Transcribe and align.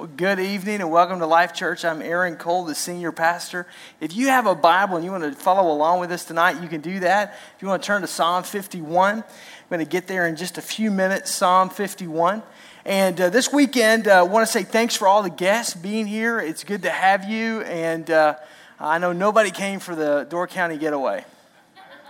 Well, 0.00 0.08
good 0.16 0.40
evening 0.40 0.80
and 0.80 0.90
welcome 0.90 1.18
to 1.18 1.26
Life 1.26 1.52
Church. 1.52 1.84
I'm 1.84 2.00
Aaron 2.00 2.36
Cole, 2.36 2.64
the 2.64 2.74
senior 2.74 3.12
pastor. 3.12 3.66
If 4.00 4.16
you 4.16 4.28
have 4.28 4.46
a 4.46 4.54
Bible 4.54 4.96
and 4.96 5.04
you 5.04 5.10
want 5.10 5.24
to 5.24 5.32
follow 5.32 5.70
along 5.70 6.00
with 6.00 6.10
us 6.10 6.24
tonight, 6.24 6.62
you 6.62 6.70
can 6.70 6.80
do 6.80 7.00
that. 7.00 7.38
If 7.54 7.60
you 7.60 7.68
want 7.68 7.82
to 7.82 7.86
turn 7.86 8.00
to 8.00 8.06
Psalm 8.06 8.42
51, 8.42 9.16
I'm 9.16 9.24
going 9.68 9.80
to 9.80 9.84
get 9.84 10.06
there 10.06 10.26
in 10.26 10.36
just 10.36 10.56
a 10.56 10.62
few 10.62 10.90
minutes. 10.90 11.30
Psalm 11.30 11.68
51. 11.68 12.42
And 12.86 13.20
uh, 13.20 13.28
this 13.28 13.52
weekend, 13.52 14.08
I 14.08 14.20
uh, 14.20 14.24
want 14.24 14.46
to 14.46 14.50
say 14.50 14.62
thanks 14.62 14.96
for 14.96 15.06
all 15.06 15.22
the 15.22 15.28
guests 15.28 15.74
being 15.74 16.06
here. 16.06 16.40
It's 16.40 16.64
good 16.64 16.80
to 16.84 16.90
have 16.90 17.28
you. 17.28 17.60
And 17.60 18.10
uh, 18.10 18.36
I 18.78 18.96
know 18.96 19.12
nobody 19.12 19.50
came 19.50 19.80
for 19.80 19.94
the 19.94 20.26
Door 20.30 20.46
County 20.46 20.78
getaway. 20.78 21.26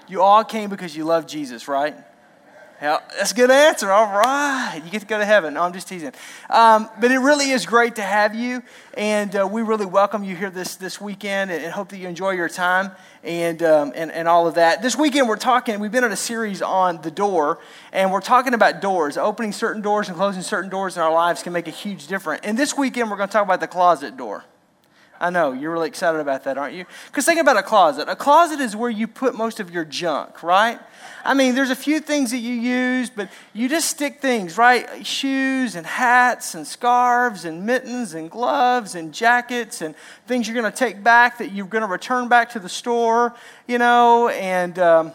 You 0.07 0.23
all 0.23 0.45
came 0.45 0.71
because 0.71 0.97
you 0.97 1.03
love 1.03 1.27
Jesus, 1.27 1.67
right? 1.67 1.97
Yeah, 2.81 3.01
that's 3.19 3.33
a 3.33 3.35
good 3.35 3.51
answer. 3.51 3.91
All 3.91 4.07
right. 4.07 4.81
You 4.83 4.91
get 4.91 5.03
to 5.03 5.07
go 5.07 5.19
to 5.19 5.25
heaven. 5.27 5.53
No, 5.53 5.63
I'm 5.65 5.75
just 5.75 5.87
teasing. 5.87 6.13
Um, 6.49 6.89
but 6.99 7.11
it 7.11 7.19
really 7.19 7.51
is 7.51 7.67
great 7.67 7.97
to 7.97 8.03
have 8.03 8.35
you. 8.35 8.63
And 8.97 9.37
uh, 9.37 9.47
we 9.47 9.61
really 9.61 9.85
welcome 9.85 10.25
you 10.25 10.35
here 10.35 10.49
this, 10.49 10.77
this 10.77 10.99
weekend 10.99 11.51
and, 11.51 11.71
hope 11.71 11.91
that 11.91 11.99
you 11.99 12.09
enjoy 12.09 12.31
your 12.31 12.49
time 12.49 12.93
and, 13.23 13.63
um, 13.63 13.93
and, 13.95 14.11
and 14.11 14.27
all 14.27 14.47
of 14.47 14.55
that. 14.55 14.81
This 14.81 14.97
weekend, 14.97 15.29
we're 15.29 15.37
talking, 15.37 15.79
we've 15.79 15.93
been 15.93 16.05
on 16.05 16.13
a 16.13 16.17
series 16.17 16.63
on 16.63 17.03
the 17.03 17.11
door, 17.11 17.59
and 17.93 18.11
we're 18.11 18.23
talking 18.23 18.55
about 18.55 18.81
doors. 18.81 19.19
Opening 19.19 19.53
certain 19.53 19.83
doors 19.83 20.09
and 20.09 20.17
closing 20.17 20.41
certain 20.41 20.71
doors 20.71 20.97
in 20.97 21.03
our 21.03 21.13
lives 21.13 21.43
can 21.43 21.53
make 21.53 21.69
a 21.69 21.73
huge 21.73 22.07
difference. 22.07 22.41
And 22.45 22.59
this 22.59 22.79
weekend, 22.79 23.11
we're 23.11 23.19
going 23.19 23.29
to 23.29 23.33
talk 23.33 23.45
about 23.45 23.61
the 23.61 23.69
closet 23.69 24.17
door. 24.17 24.43
I 25.21 25.29
know, 25.29 25.53
you're 25.53 25.71
really 25.71 25.89
excited 25.89 26.19
about 26.19 26.45
that, 26.45 26.57
aren't 26.57 26.75
you? 26.75 26.87
Because 27.07 27.27
think 27.27 27.39
about 27.39 27.59
a 27.59 27.63
closet. 27.63 28.09
A 28.09 28.17
closet 28.17 28.59
is 28.59 28.75
where 28.75 28.89
you 28.89 29.07
put 29.07 29.35
most 29.35 29.61
of 29.61 29.71
your 29.71 29.85
junk, 29.85 30.43
right? 30.43 30.81
I 31.27 31.35
mean, 31.35 31.55
there's 31.55 31.69
a 31.69 31.77
few 31.77 32.01
things 32.01 32.31
that 32.31 32.39
you 32.39 32.55
use, 32.55 33.11
but 33.11 33.29
you 33.53 33.69
just 33.69 33.91
stick 33.91 34.23
things, 34.23 34.57
right? 34.57 35.07
Shoes 35.07 35.77
and 35.77 35.87
hats 35.87 36.55
and 36.55 36.67
scarves 36.67 37.45
and 37.45 37.67
mittens 37.67 38.15
and 38.15 38.31
gloves 38.31 38.95
and 38.95 39.13
jackets 39.13 39.83
and 39.83 39.95
things 40.27 40.49
you're 40.49 40.59
going 40.59 40.73
to 40.73 40.77
take 40.77 41.05
back 41.05 41.37
that 41.37 41.53
you're 41.53 41.67
going 41.67 41.83
to 41.83 41.89
return 41.89 42.29
back 42.29 42.49
to 42.51 42.59
the 42.59 42.71
store, 42.71 43.35
you 43.69 43.79
know, 43.79 44.29
and. 44.29 44.79
Um, 44.79 45.13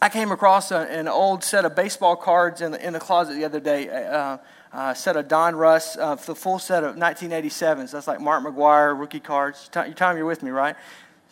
I 0.00 0.08
came 0.08 0.32
across 0.32 0.72
a, 0.72 0.78
an 0.78 1.06
old 1.06 1.44
set 1.44 1.64
of 1.64 1.76
baseball 1.76 2.16
cards 2.16 2.60
in 2.60 2.72
the, 2.72 2.84
in 2.84 2.92
the 2.92 2.98
closet 2.98 3.34
the 3.34 3.44
other 3.44 3.60
day. 3.60 3.88
Uh, 3.88 4.38
uh, 4.72 4.94
set 4.94 5.16
of 5.16 5.28
Donruss, 5.28 5.98
uh, 5.98 6.14
the 6.14 6.34
full 6.34 6.58
set 6.58 6.84
of 6.84 6.96
1987s. 6.96 7.90
That's 7.90 8.06
like 8.06 8.20
Mark 8.20 8.44
McGwire 8.44 8.98
rookie 8.98 9.20
cards. 9.20 9.68
Tom, 9.72 10.16
you're 10.16 10.26
with 10.26 10.42
me, 10.42 10.50
right? 10.50 10.76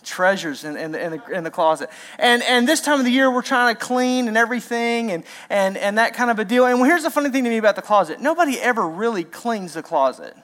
treasures 0.02 0.64
in, 0.64 0.77
in, 0.77 0.92
the, 0.92 1.05
in, 1.05 1.10
the, 1.12 1.27
in 1.30 1.44
the 1.44 1.50
closet. 1.50 1.91
And, 2.18 2.42
and 2.42 2.66
this 2.66 2.80
time 2.80 2.98
of 2.98 3.05
the 3.05 3.11
year, 3.11 3.30
we're 3.30 3.42
trying 3.42 3.74
to 3.74 3.80
clean 3.80 4.28
and 4.28 4.36
everything 4.36 5.11
and, 5.11 5.24
and, 5.48 5.77
and 5.77 5.98
that 5.98 6.14
kind 6.14 6.30
of 6.30 6.38
a 6.38 6.44
deal. 6.44 6.64
And 6.64 6.78
here's 6.84 7.02
the 7.02 7.11
funny 7.11 7.30
thing 7.30 7.45
to 7.45 7.50
me 7.50 7.58
about 7.58 7.77
the 7.77 7.83
closet 7.83 8.20
nobody 8.20 8.58
ever 8.61 8.86
really 8.86 9.24
cleans 9.24 9.74
the 9.74 9.83
closet, 9.83 10.36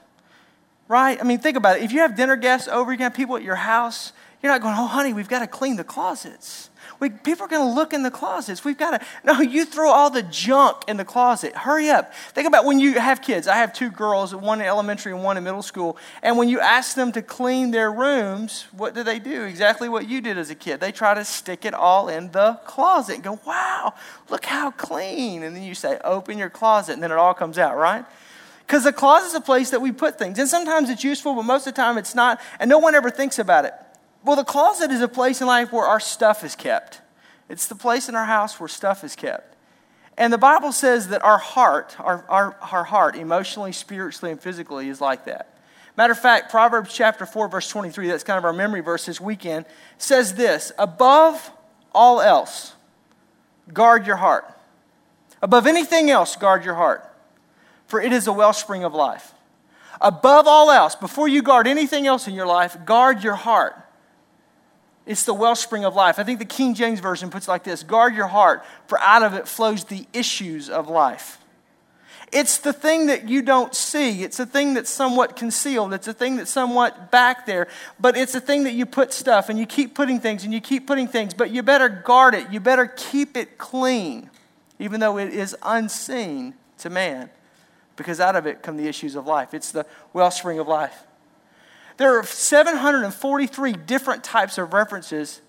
right? 0.87 1.19
I 1.19 1.23
mean, 1.23 1.39
think 1.39 1.57
about 1.57 1.77
it. 1.77 1.83
If 1.83 1.91
you 1.91 1.99
have 1.99 2.15
dinner 2.15 2.35
guests 2.35 2.67
over, 2.67 2.91
you 2.91 2.99
have 2.99 3.13
people 3.13 3.35
at 3.35 3.43
your 3.43 3.55
house, 3.55 4.13
you're 4.41 4.51
not 4.51 4.61
going, 4.61 4.75
oh, 4.77 4.87
honey, 4.87 5.13
we've 5.13 5.29
got 5.29 5.39
to 5.39 5.47
clean 5.47 5.75
the 5.75 5.83
closets. 5.83 6.69
We, 6.99 7.09
people 7.09 7.45
are 7.45 7.47
going 7.47 7.67
to 7.67 7.75
look 7.75 7.93
in 7.93 8.03
the 8.03 8.11
closets. 8.11 8.65
We've 8.65 8.77
got 8.77 8.99
to, 8.99 9.05
no, 9.23 9.39
you 9.39 9.65
throw 9.65 9.89
all 9.89 10.09
the 10.09 10.23
junk 10.23 10.77
in 10.87 10.97
the 10.97 11.05
closet. 11.05 11.55
Hurry 11.55 11.89
up. 11.89 12.13
Think 12.13 12.47
about 12.47 12.65
when 12.65 12.79
you 12.79 12.99
have 12.99 13.21
kids. 13.21 13.47
I 13.47 13.57
have 13.57 13.71
two 13.71 13.91
girls, 13.91 14.33
one 14.33 14.61
in 14.61 14.67
elementary 14.67 15.11
and 15.11 15.23
one 15.23 15.37
in 15.37 15.43
middle 15.43 15.61
school. 15.61 15.97
And 16.23 16.37
when 16.37 16.49
you 16.49 16.59
ask 16.59 16.95
them 16.95 17.11
to 17.11 17.21
clean 17.21 17.71
their 17.71 17.91
rooms, 17.91 18.65
what 18.71 18.95
do 18.95 19.03
they 19.03 19.19
do? 19.19 19.43
Exactly 19.43 19.89
what 19.89 20.09
you 20.09 20.21
did 20.21 20.37
as 20.37 20.49
a 20.49 20.55
kid. 20.55 20.79
They 20.79 20.91
try 20.91 21.13
to 21.13 21.23
stick 21.23 21.65
it 21.65 21.73
all 21.73 22.09
in 22.09 22.31
the 22.31 22.59
closet 22.65 23.15
and 23.15 23.23
go, 23.23 23.39
wow, 23.45 23.93
look 24.29 24.45
how 24.45 24.71
clean. 24.71 25.43
And 25.43 25.55
then 25.55 25.63
you 25.63 25.75
say, 25.75 25.99
open 26.03 26.37
your 26.37 26.49
closet, 26.49 26.93
and 26.93 27.03
then 27.03 27.11
it 27.11 27.17
all 27.17 27.33
comes 27.33 27.57
out, 27.57 27.77
right? 27.77 28.05
Because 28.65 28.83
the 28.83 28.91
closet 28.91 29.27
is 29.27 29.33
a 29.35 29.41
place 29.41 29.69
that 29.69 29.81
we 29.81 29.91
put 29.91 30.19
things. 30.19 30.39
And 30.39 30.49
sometimes 30.49 30.89
it's 30.89 31.03
useful, 31.03 31.35
but 31.35 31.43
most 31.43 31.67
of 31.67 31.73
the 31.73 31.81
time 31.81 31.97
it's 31.97 32.13
not. 32.13 32.41
And 32.59 32.69
no 32.69 32.79
one 32.79 32.95
ever 32.95 33.09
thinks 33.09 33.39
about 33.39 33.63
it. 33.63 33.73
Well, 34.23 34.35
the 34.35 34.43
closet 34.43 34.91
is 34.91 35.01
a 35.01 35.07
place 35.07 35.41
in 35.41 35.47
life 35.47 35.71
where 35.71 35.85
our 35.85 35.99
stuff 35.99 36.43
is 36.43 36.55
kept. 36.55 37.01
It's 37.49 37.67
the 37.67 37.75
place 37.75 38.09
in 38.09 38.15
our 38.15 38.25
house 38.25 38.59
where 38.59 38.67
stuff 38.67 39.03
is 39.03 39.15
kept. 39.15 39.55
And 40.17 40.33
the 40.33 40.37
Bible 40.37 40.71
says 40.71 41.09
that 41.09 41.23
our 41.23 41.37
heart, 41.37 41.95
our, 41.99 42.25
our, 42.27 42.57
our 42.71 42.83
heart, 42.83 43.15
emotionally, 43.15 43.71
spiritually, 43.71 44.31
and 44.31 44.41
physically, 44.41 44.89
is 44.89 44.99
like 44.99 45.25
that. 45.25 45.53
Matter 45.95 46.13
of 46.13 46.19
fact, 46.19 46.51
Proverbs 46.51 46.93
chapter 46.93 47.25
4, 47.25 47.47
verse 47.47 47.69
23, 47.69 48.07
that's 48.07 48.23
kind 48.23 48.37
of 48.37 48.45
our 48.45 48.53
memory 48.53 48.81
verse 48.81 49.05
this 49.05 49.21
weekend, 49.21 49.65
says 49.97 50.33
this 50.35 50.71
Above 50.77 51.51
all 51.93 52.19
else, 52.19 52.73
guard 53.71 54.07
your 54.07 54.17
heart. 54.17 54.45
Above 55.41 55.67
anything 55.67 56.09
else, 56.09 56.35
guard 56.35 56.65
your 56.65 56.75
heart, 56.75 57.03
for 57.85 58.01
it 58.01 58.11
is 58.11 58.25
a 58.27 58.33
wellspring 58.33 58.83
of 58.83 58.93
life. 58.93 59.33
Above 60.01 60.47
all 60.47 60.71
else, 60.71 60.95
before 60.95 61.27
you 61.27 61.41
guard 61.41 61.67
anything 61.67 62.07
else 62.07 62.27
in 62.27 62.33
your 62.33 62.47
life, 62.47 62.77
guard 62.85 63.23
your 63.23 63.35
heart 63.35 63.75
it's 65.07 65.23
the 65.23 65.33
wellspring 65.33 65.85
of 65.85 65.95
life. 65.95 66.19
I 66.19 66.23
think 66.23 66.39
the 66.39 66.45
King 66.45 66.75
James 66.75 66.99
Version 66.99 67.29
puts 67.29 67.47
it 67.47 67.51
like 67.51 67.63
this 67.63 67.81
Guard 67.81 68.13
your 68.13 68.27
heart, 68.27 68.65
for 68.87 68.99
out 68.99 69.23
of 69.23 69.33
it 69.33 69.47
flows 69.47 69.85
the 69.85 70.05
issues 70.13 70.69
of 70.69 70.89
life. 70.89 71.39
It's 72.31 72.57
the 72.57 72.73
thing 72.73 73.05
that 73.05 73.29
you 73.29 73.41
don't 73.41 73.73
see. 73.73 74.21
It's 74.23 74.37
a 74.39 74.45
thing 74.45 74.73
that's 74.73 74.89
somewhat 74.89 75.37
concealed. 75.37 75.93
It's 75.93 76.09
a 76.09 76.13
thing 76.13 76.35
that's 76.35 76.51
somewhat 76.51 77.09
back 77.09 77.45
there. 77.45 77.69
But 78.01 78.17
it's 78.17 78.35
a 78.35 78.41
thing 78.41 78.65
that 78.65 78.73
you 78.73 78.85
put 78.85 79.13
stuff 79.13 79.47
and 79.47 79.57
you 79.57 79.65
keep 79.65 79.95
putting 79.95 80.19
things 80.19 80.43
and 80.43 80.53
you 80.53 80.59
keep 80.59 80.87
putting 80.87 81.07
things. 81.07 81.33
But 81.33 81.51
you 81.51 81.63
better 81.63 81.87
guard 81.87 82.35
it. 82.35 82.51
You 82.51 82.59
better 82.59 82.85
keep 82.85 83.37
it 83.37 83.57
clean, 83.57 84.29
even 84.77 84.99
though 84.99 85.17
it 85.17 85.33
is 85.33 85.55
unseen 85.63 86.53
to 86.79 86.89
man, 86.89 87.29
because 87.95 88.19
out 88.19 88.35
of 88.35 88.45
it 88.45 88.61
come 88.61 88.75
the 88.75 88.87
issues 88.87 89.15
of 89.15 89.25
life. 89.25 89.53
It's 89.53 89.71
the 89.71 89.85
wellspring 90.11 90.59
of 90.59 90.67
life. 90.67 91.06
There 91.97 92.17
are 92.17 92.23
743 92.23 93.73
different 93.73 94.23
types 94.23 94.57
of 94.57 94.73
references 94.73 95.41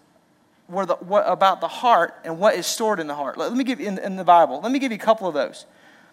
the, 0.68 0.96
what, 1.00 1.24
about 1.26 1.60
the 1.60 1.68
heart 1.68 2.14
and 2.24 2.38
what 2.38 2.54
is 2.54 2.66
stored 2.66 3.00
in 3.00 3.06
the 3.06 3.14
heart. 3.14 3.38
Let, 3.38 3.50
let 3.50 3.56
me 3.56 3.64
give 3.64 3.80
you 3.80 3.88
in, 3.88 3.98
in, 3.98 4.16
the 4.16 4.24
Bible. 4.24 4.60
Let 4.60 4.70
me 4.70 4.78
give 4.78 4.92
you 4.92 4.96
a 4.96 5.00
couple 5.00 5.26
of 5.26 5.34
those. 5.34 5.66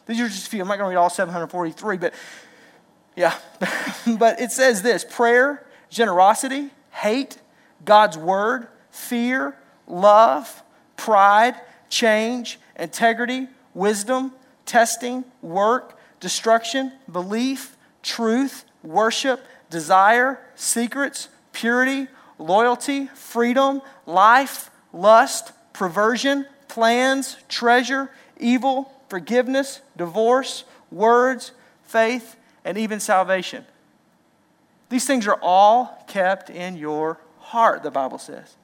These 0.06 0.22
are 0.22 0.28
just 0.28 0.48
a 0.48 0.50
few. 0.50 0.62
I'm 0.62 0.68
not 0.68 0.78
going 0.78 0.86
to 0.88 0.96
read 0.96 1.02
all 1.02 1.10
743, 1.10 1.98
but 1.98 2.14
yeah. 3.16 3.36
but 4.18 4.40
it 4.40 4.52
says 4.52 4.82
this 4.82 5.04
prayer, 5.04 5.66
generosity, 5.90 6.70
hate, 6.92 7.38
God's 7.84 8.18
word, 8.18 8.68
fear, 8.92 9.56
love, 9.88 10.64
pride, 10.96 11.56
change, 11.90 12.60
integrity, 12.78 13.48
wisdom, 13.74 14.32
testing, 14.66 15.26
work, 15.42 16.00
destruction, 16.20 16.94
belief, 17.12 17.76
truth, 18.04 18.66
worship, 18.84 19.42
desire, 19.70 20.40
secrets, 20.56 21.30
purity, 21.52 22.08
loyalty, 22.38 23.08
freedom, 23.08 23.82
life, 24.06 24.70
lust, 24.94 25.52
perversion, 25.74 26.46
plans, 26.68 27.38
treasure, 27.48 28.10
evil, 28.40 28.92
forgiveness, 29.10 29.82
divorce, 29.96 30.64
words, 30.92 31.52
faith, 31.84 32.36
and 32.64 32.78
even 32.78 33.00
salvation. 33.00 33.66
These 34.90 35.06
things 35.06 35.28
are 35.28 35.40
all 35.42 36.04
kept 36.08 36.50
in 36.50 36.78
your 36.78 37.20
heart, 37.40 37.84
the 37.84 37.92
Bible 37.92 38.18
says. 38.18 38.56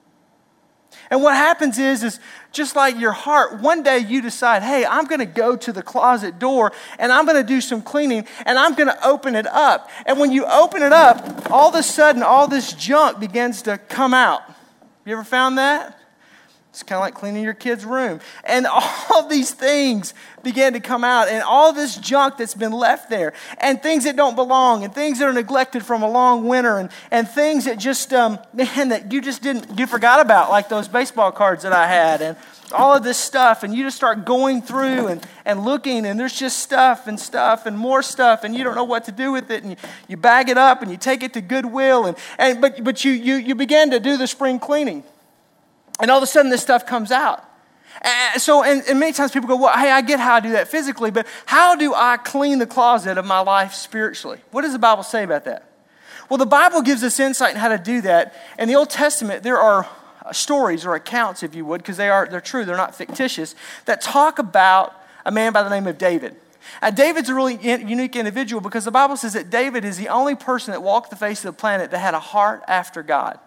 And 1.10 1.22
what 1.22 1.36
happens 1.36 1.78
is, 1.78 2.04
is 2.04 2.20
just 2.52 2.76
like 2.76 3.00
your 3.00 3.12
heart, 3.12 3.62
one 3.62 3.84
day 3.84 4.00
you 4.00 4.22
decide, 4.22 4.64
hey, 4.64 4.86
I'm 4.86 5.06
going 5.06 5.20
to 5.20 5.26
go 5.26 5.56
to 5.56 5.72
the 5.72 5.82
closet 5.82 6.40
door 6.40 6.72
and 7.00 7.12
I'm 7.12 7.26
going 7.26 7.38
to 7.38 7.48
do 7.48 7.62
some 7.62 7.82
cleaning 7.82 8.28
and 8.46 8.58
I'm 8.58 8.76
going 8.76 8.88
to 8.88 9.08
open 9.08 9.36
it 9.36 9.48
up. 9.48 9.90
And 10.06 10.20
when 10.20 10.32
you 10.32 10.46
open 10.46 10.82
it 10.82 10.94
up, 10.94 11.52
all 11.52 11.70
of 11.70 11.76
a 11.76 11.84
sudden, 11.84 12.24
all 12.24 12.48
this 12.48 12.74
junk 12.74 13.20
begins 13.20 13.62
to 13.64 13.78
come 13.78 14.14
out. 14.14 14.42
You 15.06 15.14
ever 15.14 15.24
found 15.24 15.58
that? 15.58 16.01
It's 16.72 16.84
kind 16.84 16.98
of 16.98 17.02
like 17.02 17.16
cleaning 17.16 17.44
your 17.44 17.54
kid's 17.54 17.84
room. 17.84 18.22
And 18.46 18.66
all 19.10 19.28
these 19.28 19.52
things 19.52 20.14
began 20.42 20.72
to 20.74 20.80
come 20.80 21.04
out, 21.04 21.28
and 21.28 21.44
all 21.44 21.74
this 21.74 21.98
junk 21.98 22.38
that's 22.38 22.56
been 22.56 22.72
left 22.72 23.10
there, 23.10 23.34
and 23.60 23.82
things 23.84 24.06
that 24.06 24.16
don't 24.16 24.36
belong, 24.36 24.86
and 24.86 24.96
things 24.96 25.20
that 25.20 25.28
are 25.28 25.34
neglected 25.34 25.86
from 25.86 26.02
a 26.02 26.10
long 26.10 26.48
winter, 26.48 26.78
and, 26.78 26.90
and 27.12 27.28
things 27.28 27.66
that 27.66 27.78
just, 27.78 28.14
um, 28.14 28.40
man, 28.54 28.90
that 28.90 29.12
you 29.12 29.22
just 29.22 29.44
didn't, 29.44 29.78
you 29.78 29.86
forgot 29.86 30.22
about, 30.22 30.50
like 30.50 30.70
those 30.70 30.88
baseball 30.88 31.32
cards 31.32 31.64
that 31.64 31.74
I 31.74 31.88
had, 31.88 32.22
and 32.22 32.38
all 32.72 32.96
of 32.96 33.04
this 33.04 33.18
stuff. 33.18 33.64
And 33.64 33.76
you 33.76 33.84
just 33.84 33.98
start 33.98 34.24
going 34.24 34.62
through 34.62 35.08
and, 35.08 35.28
and 35.44 35.66
looking, 35.66 36.06
and 36.06 36.18
there's 36.18 36.40
just 36.40 36.60
stuff 36.60 37.06
and 37.06 37.20
stuff 37.20 37.66
and 37.66 37.78
more 37.78 38.02
stuff, 38.02 38.46
and 38.46 38.56
you 38.56 38.64
don't 38.64 38.76
know 38.76 38.86
what 38.86 39.04
to 39.06 39.12
do 39.12 39.34
with 39.34 39.52
it. 39.52 39.64
And 39.64 39.72
you, 39.72 39.78
you 40.08 40.16
bag 40.16 40.48
it 40.48 40.58
up 40.58 40.82
and 40.82 40.90
you 40.90 40.96
take 40.96 41.22
it 41.22 41.34
to 41.34 41.42
Goodwill, 41.42 42.06
and, 42.06 42.18
and, 42.38 42.62
but, 42.62 42.82
but 42.82 43.04
you, 43.04 43.12
you, 43.12 43.36
you 43.36 43.56
begin 43.56 43.92
to 43.92 44.00
do 44.00 44.16
the 44.16 44.26
spring 44.26 44.58
cleaning. 44.58 45.04
And 46.02 46.12
all 46.12 46.18
of 46.18 46.24
a 46.24 46.28
sudden, 46.28 46.52
this 46.52 46.62
stuff 46.62 46.86
comes 46.86 47.12
out. 47.12 47.46
And 48.02 48.42
so, 48.42 48.64
and, 48.64 48.84
and, 48.90 49.00
many 49.00 49.14
times 49.14 49.32
people 49.32 49.48
go, 49.48 49.56
Well, 49.56 49.78
hey, 49.78 49.92
I 49.92 50.02
get 50.02 50.20
how 50.20 50.36
I 50.36 50.40
do 50.40 50.54
that 50.54 50.68
physically, 50.68 51.12
but 51.12 51.28
how 51.46 51.76
do 51.76 51.94
I 51.94 52.18
clean 52.18 52.58
the 52.58 52.66
closet 52.66 53.18
of 53.18 53.26
my 53.26 53.40
life 53.40 53.74
spiritually? 53.74 54.40
What 54.50 54.64
does 54.64 54.74
the 54.74 54.80
Bible 54.80 55.04
say 55.04 55.24
about 55.24 55.46
that? 55.46 55.70
Well, 56.28 56.38
the 56.38 56.46
Bible 56.46 56.82
gives 56.82 57.04
us 57.04 57.20
insight 57.20 57.54
in 57.54 57.58
how 57.58 57.68
to 57.68 57.78
do 57.78 58.02
that. 58.02 58.34
In 58.58 58.68
the 58.68 58.76
Old 58.76 58.90
Testament, 58.90 59.44
there 59.44 59.60
are 59.60 59.88
stories 60.32 60.86
or 60.86 60.96
accounts, 60.96 61.44
if 61.44 61.54
you 61.54 61.66
would, 61.66 61.82
because 61.82 61.98
they 61.98 62.10
are 62.10 62.28
they're 62.28 62.42
true, 62.42 62.66
they're 62.66 62.78
not 62.78 62.96
fictitious, 62.96 63.54
that 63.86 64.02
talk 64.02 64.40
about 64.40 64.96
a 65.26 65.32
man 65.32 65.54
by 65.54 65.62
the 65.62 65.70
name 65.70 65.86
of 65.86 65.98
David. 65.98 66.36
Now, 66.82 66.90
David's 66.92 67.30
a 67.30 67.36
really 67.36 67.58
unique 67.62 68.16
individual 68.16 68.62
because 68.62 68.86
the 68.86 68.92
Bible 68.92 69.18
says 69.18 69.34
that 69.34 69.50
David 69.50 69.84
is 69.84 69.98
the 69.98 70.10
only 70.10 70.36
person 70.36 70.72
that 70.72 70.82
walked 70.82 71.10
the 71.10 71.16
face 71.16 71.44
of 71.44 71.54
the 71.54 71.60
planet 71.60 71.92
that 71.92 72.00
had 72.00 72.14
a 72.14 72.20
heart 72.20 72.64
after 72.68 73.04
God. 73.04 73.40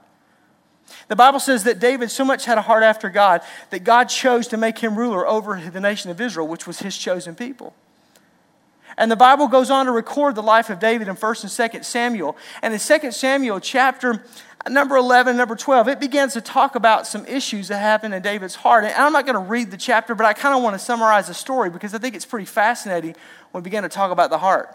The 1.08 1.16
Bible 1.16 1.40
says 1.40 1.64
that 1.64 1.78
David 1.78 2.10
so 2.10 2.25
much 2.25 2.44
had 2.44 2.58
a 2.58 2.62
heart 2.62 2.82
after 2.82 3.10
God 3.10 3.42
that 3.70 3.84
God 3.84 4.04
chose 4.04 4.48
to 4.48 4.56
make 4.56 4.78
him 4.78 4.96
ruler 4.96 5.26
over 5.26 5.60
the 5.60 5.81
nation 5.81 6.10
of 6.10 6.20
Israel, 6.20 6.46
which 6.46 6.66
was 6.66 6.81
his 6.81 6.96
chosen 6.96 7.34
people. 7.34 7.75
And 8.96 9.10
the 9.10 9.16
Bible 9.16 9.48
goes 9.48 9.70
on 9.70 9.86
to 9.86 9.92
record 9.92 10.34
the 10.34 10.42
life 10.42 10.70
of 10.70 10.78
David 10.78 11.08
in 11.08 11.16
1st 11.16 11.42
and 11.42 11.72
2nd 11.72 11.84
Samuel. 11.84 12.36
And 12.62 12.72
in 12.72 12.78
2nd 12.78 13.12
Samuel, 13.12 13.58
chapter 13.60 14.25
number 14.69 14.96
11, 14.96 15.36
number 15.36 15.56
12, 15.56 15.88
it 15.88 16.00
begins 16.00 16.32
to 16.34 16.40
talk 16.40 16.75
about 16.75 17.06
some 17.06 17.26
issues 17.26 17.69
that 17.69 17.78
happened 17.78 18.14
in 18.14 18.22
David's 18.22 18.54
heart. 18.54 18.84
And 18.84 18.94
I'm 18.94 19.12
not 19.12 19.26
going 19.26 19.34
to 19.34 19.40
read 19.40 19.70
the 19.70 19.76
chapter, 19.76 20.14
but 20.14 20.26
I 20.26 20.32
kind 20.32 20.56
of 20.56 20.62
want 20.62 20.75
to 20.75 20.78
summarize 20.78 21.26
the 21.26 21.34
story 21.34 21.70
because 21.70 21.92
I 21.94 21.98
think 21.98 22.14
it's 22.14 22.25
pretty 22.25 22.46
fascinating 22.46 23.16
when 23.50 23.62
we 23.62 23.64
begin 23.64 23.82
to 23.82 23.88
talk 23.88 24.12
about 24.12 24.30
the 24.30 24.38
heart. 24.38 24.75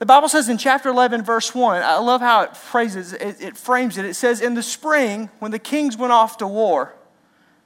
The 0.00 0.06
Bible 0.06 0.30
says 0.30 0.48
in 0.48 0.56
chapter 0.56 0.88
11, 0.88 1.22
verse 1.22 1.54
1, 1.54 1.82
I 1.82 1.98
love 1.98 2.22
how 2.22 2.42
it 2.42 2.56
phrases 2.56 3.12
it, 3.12 3.38
it 3.38 3.56
frames 3.56 3.98
it. 3.98 4.06
It 4.06 4.14
says, 4.14 4.40
In 4.40 4.54
the 4.54 4.62
spring, 4.62 5.28
when 5.40 5.50
the 5.50 5.58
kings 5.58 5.98
went 5.98 6.10
off 6.10 6.38
to 6.38 6.46
war, 6.46 6.94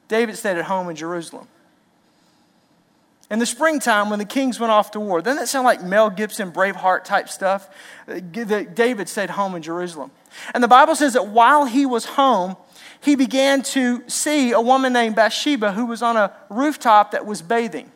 David 0.09 0.37
stayed 0.37 0.59
at 0.59 0.65
home 0.65 0.89
in 0.89 0.97
Jerusalem. 0.97 1.47
In 3.31 3.39
the 3.39 3.47
springtime, 3.47 4.11
when 4.11 4.19
the 4.19 4.25
kings 4.25 4.59
went 4.59 4.73
off 4.73 4.91
to 4.91 5.01
war, 5.01 5.23
doesn't 5.23 5.39
that 5.39 5.47
sound 5.47 5.65
like 5.65 5.83
Mel 5.83 6.11
Gibson, 6.11 6.51
Braveheart 6.51 7.05
type 7.05 7.29
stuff? 7.29 7.71
David 8.33 9.09
stayed 9.09 9.31
home 9.31 9.55
in 9.55 9.63
Jerusalem. 9.63 10.11
And 10.53 10.63
the 10.63 10.69
Bible 10.69 10.97
says 10.97 11.13
that 11.13 11.29
while 11.29 11.67
he 11.67 11.87
was 11.87 12.05
home, 12.05 12.57
he 13.01 13.15
began 13.15 13.63
to 13.63 14.03
see 14.09 14.51
a 14.51 14.61
woman 14.61 14.93
named 14.93 15.15
Bathsheba 15.15 15.73
who 15.73 15.87
was 15.87 16.03
on 16.03 16.17
a 16.17 16.33
rooftop 16.51 17.13
that 17.13 17.25
was 17.27 17.43
bathing. 17.43 17.93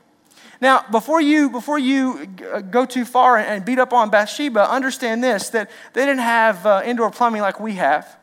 Now, 0.60 0.84
before 0.90 1.20
you, 1.20 1.50
before 1.50 1.78
you 1.78 2.26
go 2.70 2.84
too 2.84 3.04
far 3.04 3.38
and 3.38 3.64
beat 3.64 3.78
up 3.78 3.92
on 3.92 4.10
Bathsheba, 4.10 4.68
understand 4.70 5.22
this 5.22 5.50
that 5.50 5.70
they 5.92 6.02
didn't 6.02 6.20
have 6.20 6.66
uh, 6.66 6.82
indoor 6.84 7.10
plumbing 7.10 7.42
like 7.42 7.60
we 7.60 7.74
have. 7.74 8.16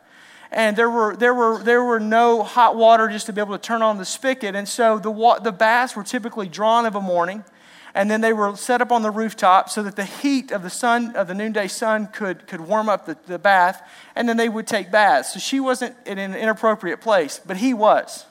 And 0.52 0.76
there 0.76 0.90
were, 0.90 1.16
there, 1.16 1.34
were, 1.34 1.62
there 1.62 1.84
were 1.84 2.00
no 2.00 2.44
hot 2.44 2.76
water 2.76 3.08
just 3.08 3.26
to 3.28 3.34
be 3.34 3.42
able 3.42 3.58
to 3.58 3.62
turn 3.62 3.82
on 3.82 3.98
the 3.98 4.06
spigot. 4.06 4.56
And 4.56 4.68
so 4.68 5.00
the, 5.00 5.40
the 5.42 5.52
baths 5.52 5.96
were 5.96 6.04
typically 6.04 6.48
drawn 6.48 6.86
of 6.86 6.96
a 6.96 7.02
morning 7.02 7.44
and 7.96 8.12
then 8.12 8.20
they 8.20 8.34
were 8.34 8.56
set 8.58 8.82
up 8.82 8.92
on 8.92 9.02
the 9.02 9.10
rooftop 9.10 9.70
so 9.70 9.82
that 9.82 9.96
the 9.96 10.04
heat 10.04 10.52
of 10.52 10.62
the 10.62 10.70
sun 10.70 11.16
of 11.16 11.28
the 11.28 11.34
noonday 11.34 11.68
sun 11.68 12.08
could, 12.08 12.46
could 12.46 12.60
warm 12.60 12.90
up 12.90 13.06
the, 13.06 13.18
the 13.26 13.40
bath 13.40 13.82
and 14.16 14.28
then 14.28 14.38
they 14.38 14.50
would 14.50 14.68
take 14.68 14.92
baths 14.92 15.34
so 15.34 15.40
she 15.40 15.60
wasn't 15.60 15.96
in 16.06 16.20
an 16.20 16.36
inappropriate 16.36 17.02
place 17.02 17.40
but 17.44 17.58
he 17.58 17.74
was 17.74 18.26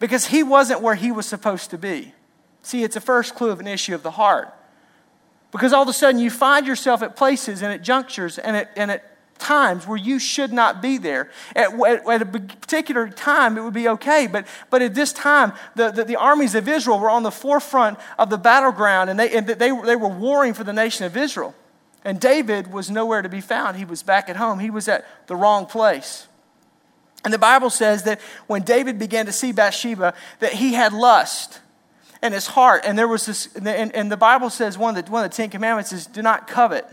because 0.00 0.26
he 0.28 0.42
wasn't 0.42 0.80
where 0.80 0.94
he 0.94 1.12
was 1.12 1.26
supposed 1.26 1.70
to 1.70 1.78
be 1.78 2.12
See, 2.66 2.82
it's 2.82 2.96
a 2.96 3.00
first 3.00 3.36
clue 3.36 3.50
of 3.50 3.60
an 3.60 3.68
issue 3.68 3.94
of 3.94 4.02
the 4.02 4.10
heart. 4.10 4.52
Because 5.52 5.72
all 5.72 5.82
of 5.82 5.88
a 5.88 5.92
sudden 5.92 6.20
you 6.20 6.30
find 6.30 6.66
yourself 6.66 7.00
at 7.00 7.14
places 7.14 7.62
and 7.62 7.72
at 7.72 7.80
junctures 7.80 8.38
and 8.38 8.56
at, 8.56 8.72
and 8.74 8.90
at 8.90 9.38
times 9.38 9.86
where 9.86 9.96
you 9.96 10.18
should 10.18 10.52
not 10.52 10.82
be 10.82 10.98
there. 10.98 11.30
At, 11.54 11.72
at, 11.80 12.08
at, 12.08 12.22
a 12.22 12.26
particular 12.26 13.08
time, 13.08 13.56
it 13.56 13.62
would 13.62 13.72
be 13.72 13.86
okay, 13.90 14.26
but, 14.26 14.48
but 14.68 14.82
at 14.82 14.96
this 14.96 15.12
time, 15.12 15.52
the, 15.76 15.92
the, 15.92 16.02
the, 16.02 16.16
armies 16.16 16.56
of 16.56 16.66
Israel 16.66 16.98
were 16.98 17.08
on 17.08 17.22
the 17.22 17.30
forefront 17.30 18.00
of 18.18 18.30
the 18.30 18.36
battleground 18.36 19.10
and, 19.10 19.20
they, 19.20 19.30
and 19.30 19.46
they, 19.46 19.70
they 19.70 19.94
were 19.94 20.08
warring 20.08 20.52
for 20.52 20.64
the 20.64 20.72
nation 20.72 21.06
of 21.06 21.16
Israel. 21.16 21.54
And 22.04 22.18
David 22.18 22.72
was 22.72 22.90
nowhere 22.90 23.22
to 23.22 23.28
be 23.28 23.40
found. 23.40 23.76
He 23.76 23.84
was 23.84 24.02
back 24.02 24.28
at 24.28 24.34
home, 24.34 24.58
he 24.58 24.70
was 24.70 24.88
at 24.88 25.06
the 25.28 25.36
wrong 25.36 25.66
place. 25.66 26.26
And 27.24 27.32
the 27.32 27.38
Bible 27.38 27.70
says 27.70 28.02
that 28.02 28.20
when 28.48 28.62
David 28.62 28.98
began 28.98 29.26
to 29.26 29.32
see 29.32 29.52
Bathsheba, 29.52 30.14
that 30.40 30.54
he 30.54 30.74
had 30.74 30.92
lust 30.92 31.60
in 32.22 32.32
his 32.32 32.46
heart. 32.46 32.82
And 32.84 32.98
there 32.98 33.08
was 33.08 33.26
this, 33.26 33.54
and, 33.56 33.94
and 33.94 34.10
the 34.10 34.16
Bible 34.16 34.50
says 34.50 34.78
one 34.78 34.96
of, 34.96 35.04
the, 35.04 35.10
one 35.10 35.24
of 35.24 35.30
the 35.30 35.36
Ten 35.36 35.50
Commandments 35.50 35.92
is 35.92 36.06
do 36.06 36.22
not 36.22 36.46
covet. 36.46 36.86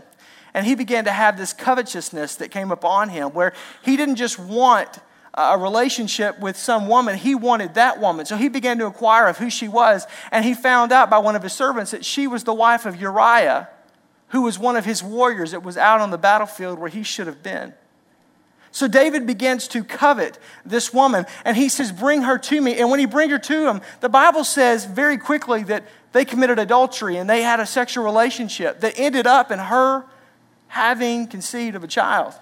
And 0.52 0.64
he 0.64 0.74
began 0.74 1.04
to 1.04 1.10
have 1.10 1.36
this 1.36 1.52
covetousness 1.52 2.36
that 2.36 2.50
came 2.50 2.70
upon 2.70 3.08
him 3.08 3.30
where 3.30 3.52
he 3.82 3.96
didn't 3.96 4.16
just 4.16 4.38
want 4.38 5.00
a 5.36 5.58
relationship 5.58 6.38
with 6.38 6.56
some 6.56 6.86
woman, 6.86 7.16
he 7.16 7.34
wanted 7.34 7.74
that 7.74 8.00
woman. 8.00 8.24
So 8.24 8.36
he 8.36 8.48
began 8.48 8.78
to 8.78 8.86
inquire 8.86 9.26
of 9.26 9.38
who 9.38 9.50
she 9.50 9.66
was, 9.66 10.06
and 10.30 10.44
he 10.44 10.54
found 10.54 10.92
out 10.92 11.10
by 11.10 11.18
one 11.18 11.34
of 11.34 11.42
his 11.42 11.52
servants 11.52 11.90
that 11.90 12.04
she 12.04 12.28
was 12.28 12.44
the 12.44 12.54
wife 12.54 12.86
of 12.86 13.00
Uriah, 13.00 13.68
who 14.28 14.42
was 14.42 14.60
one 14.60 14.76
of 14.76 14.84
his 14.84 15.02
warriors 15.02 15.50
that 15.50 15.64
was 15.64 15.76
out 15.76 16.00
on 16.00 16.10
the 16.10 16.18
battlefield 16.18 16.78
where 16.78 16.88
he 16.88 17.02
should 17.02 17.26
have 17.26 17.42
been. 17.42 17.74
So 18.74 18.88
David 18.88 19.24
begins 19.24 19.68
to 19.68 19.84
covet 19.84 20.36
this 20.66 20.92
woman, 20.92 21.26
and 21.44 21.56
he 21.56 21.68
says, 21.68 21.92
Bring 21.92 22.22
her 22.22 22.38
to 22.38 22.60
me. 22.60 22.80
And 22.80 22.90
when 22.90 22.98
he 22.98 23.06
brings 23.06 23.30
her 23.30 23.38
to 23.38 23.68
him, 23.68 23.80
the 24.00 24.08
Bible 24.08 24.42
says 24.42 24.84
very 24.84 25.16
quickly 25.16 25.62
that 25.62 25.84
they 26.10 26.24
committed 26.24 26.58
adultery 26.58 27.16
and 27.16 27.30
they 27.30 27.42
had 27.42 27.60
a 27.60 27.66
sexual 27.66 28.02
relationship 28.02 28.80
that 28.80 28.94
ended 28.96 29.28
up 29.28 29.52
in 29.52 29.60
her 29.60 30.04
having 30.66 31.28
conceived 31.28 31.76
of 31.76 31.84
a 31.84 31.86
child. 31.86 32.34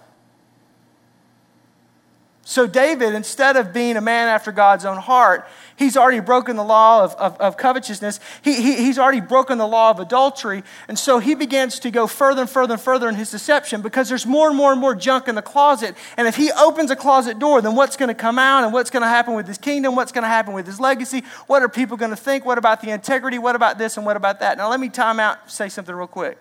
So, 2.44 2.66
David, 2.66 3.14
instead 3.14 3.56
of 3.56 3.72
being 3.72 3.96
a 3.96 4.00
man 4.00 4.26
after 4.26 4.50
God's 4.50 4.84
own 4.84 4.96
heart, 4.96 5.46
he's 5.76 5.96
already 5.96 6.18
broken 6.18 6.56
the 6.56 6.64
law 6.64 7.04
of, 7.04 7.14
of, 7.14 7.40
of 7.40 7.56
covetousness. 7.56 8.18
He, 8.42 8.60
he, 8.60 8.76
he's 8.78 8.98
already 8.98 9.20
broken 9.20 9.58
the 9.58 9.66
law 9.66 9.90
of 9.90 10.00
adultery. 10.00 10.64
And 10.88 10.98
so 10.98 11.20
he 11.20 11.36
begins 11.36 11.78
to 11.80 11.90
go 11.92 12.08
further 12.08 12.40
and 12.40 12.50
further 12.50 12.74
and 12.74 12.82
further 12.82 13.08
in 13.08 13.14
his 13.14 13.30
deception 13.30 13.80
because 13.80 14.08
there's 14.08 14.26
more 14.26 14.48
and 14.48 14.56
more 14.56 14.72
and 14.72 14.80
more 14.80 14.96
junk 14.96 15.28
in 15.28 15.36
the 15.36 15.42
closet. 15.42 15.94
And 16.16 16.26
if 16.26 16.34
he 16.34 16.50
opens 16.50 16.90
a 16.90 16.96
closet 16.96 17.38
door, 17.38 17.62
then 17.62 17.76
what's 17.76 17.96
going 17.96 18.08
to 18.08 18.14
come 18.14 18.40
out 18.40 18.64
and 18.64 18.72
what's 18.72 18.90
going 18.90 19.02
to 19.02 19.08
happen 19.08 19.34
with 19.34 19.46
his 19.46 19.58
kingdom? 19.58 19.94
What's 19.94 20.10
going 20.10 20.24
to 20.24 20.28
happen 20.28 20.52
with 20.52 20.66
his 20.66 20.80
legacy? 20.80 21.22
What 21.46 21.62
are 21.62 21.68
people 21.68 21.96
going 21.96 22.10
to 22.10 22.16
think? 22.16 22.44
What 22.44 22.58
about 22.58 22.80
the 22.80 22.90
integrity? 22.90 23.38
What 23.38 23.54
about 23.54 23.78
this 23.78 23.96
and 23.96 24.04
what 24.04 24.16
about 24.16 24.40
that? 24.40 24.58
Now, 24.58 24.68
let 24.68 24.80
me 24.80 24.88
time 24.88 25.20
out, 25.20 25.48
say 25.48 25.68
something 25.68 25.94
real 25.94 26.08
quick. 26.08 26.38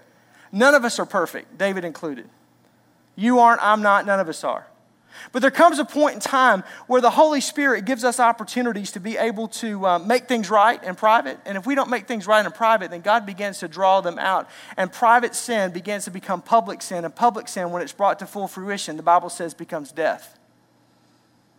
None 0.52 0.74
of 0.74 0.84
us 0.84 0.98
are 0.98 1.06
perfect, 1.06 1.60
David 1.60 1.86
included. 1.86 2.28
You 3.16 3.38
aren't, 3.38 3.64
I'm 3.64 3.84
not, 3.84 4.08
none 4.08 4.20
of 4.20 4.28
us 4.28 4.44
are. 4.44 4.66
But 5.32 5.42
there 5.42 5.52
comes 5.52 5.80
a 5.80 5.86
point 5.86 6.16
in 6.16 6.20
time 6.20 6.64
where 6.88 7.02
the 7.02 7.10
Holy 7.10 7.42
Spirit 7.42 7.86
gives 7.86 8.04
us 8.04 8.20
opportunities 8.20 8.92
to 8.94 9.00
be 9.00 9.18
able 9.18 9.48
to 9.50 9.86
uh, 9.86 10.00
make 10.00 10.28
things 10.28 10.50
right 10.50 10.84
in 10.84 10.96
private. 10.96 11.40
And 11.46 11.58
if 11.58 11.66
we 11.66 11.76
don't 11.76 11.90
make 11.90 12.08
things 12.08 12.28
right 12.28 12.46
in 12.46 12.52
private, 12.52 12.92
then 12.92 13.02
God 13.02 13.26
begins 13.26 13.60
to 13.60 13.68
draw 13.68 14.02
them 14.02 14.20
out. 14.20 14.50
And 14.78 14.92
private 14.92 15.36
sin 15.36 15.72
begins 15.72 16.06
to 16.06 16.12
become 16.12 16.42
public 16.42 16.82
sin. 16.82 17.06
And 17.06 17.16
public 17.16 17.48
sin, 17.48 17.72
when 17.72 17.82
it's 17.82 17.94
brought 17.94 18.20
to 18.20 18.26
full 18.26 18.48
fruition, 18.48 18.98
the 18.98 19.04
Bible 19.04 19.30
says 19.30 19.54
becomes 19.54 19.92
death. 19.92 20.38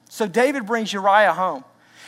So 0.09 0.27
David 0.27 0.67
brings 0.67 0.93
Uriah 0.93 1.33
home. 1.33 1.65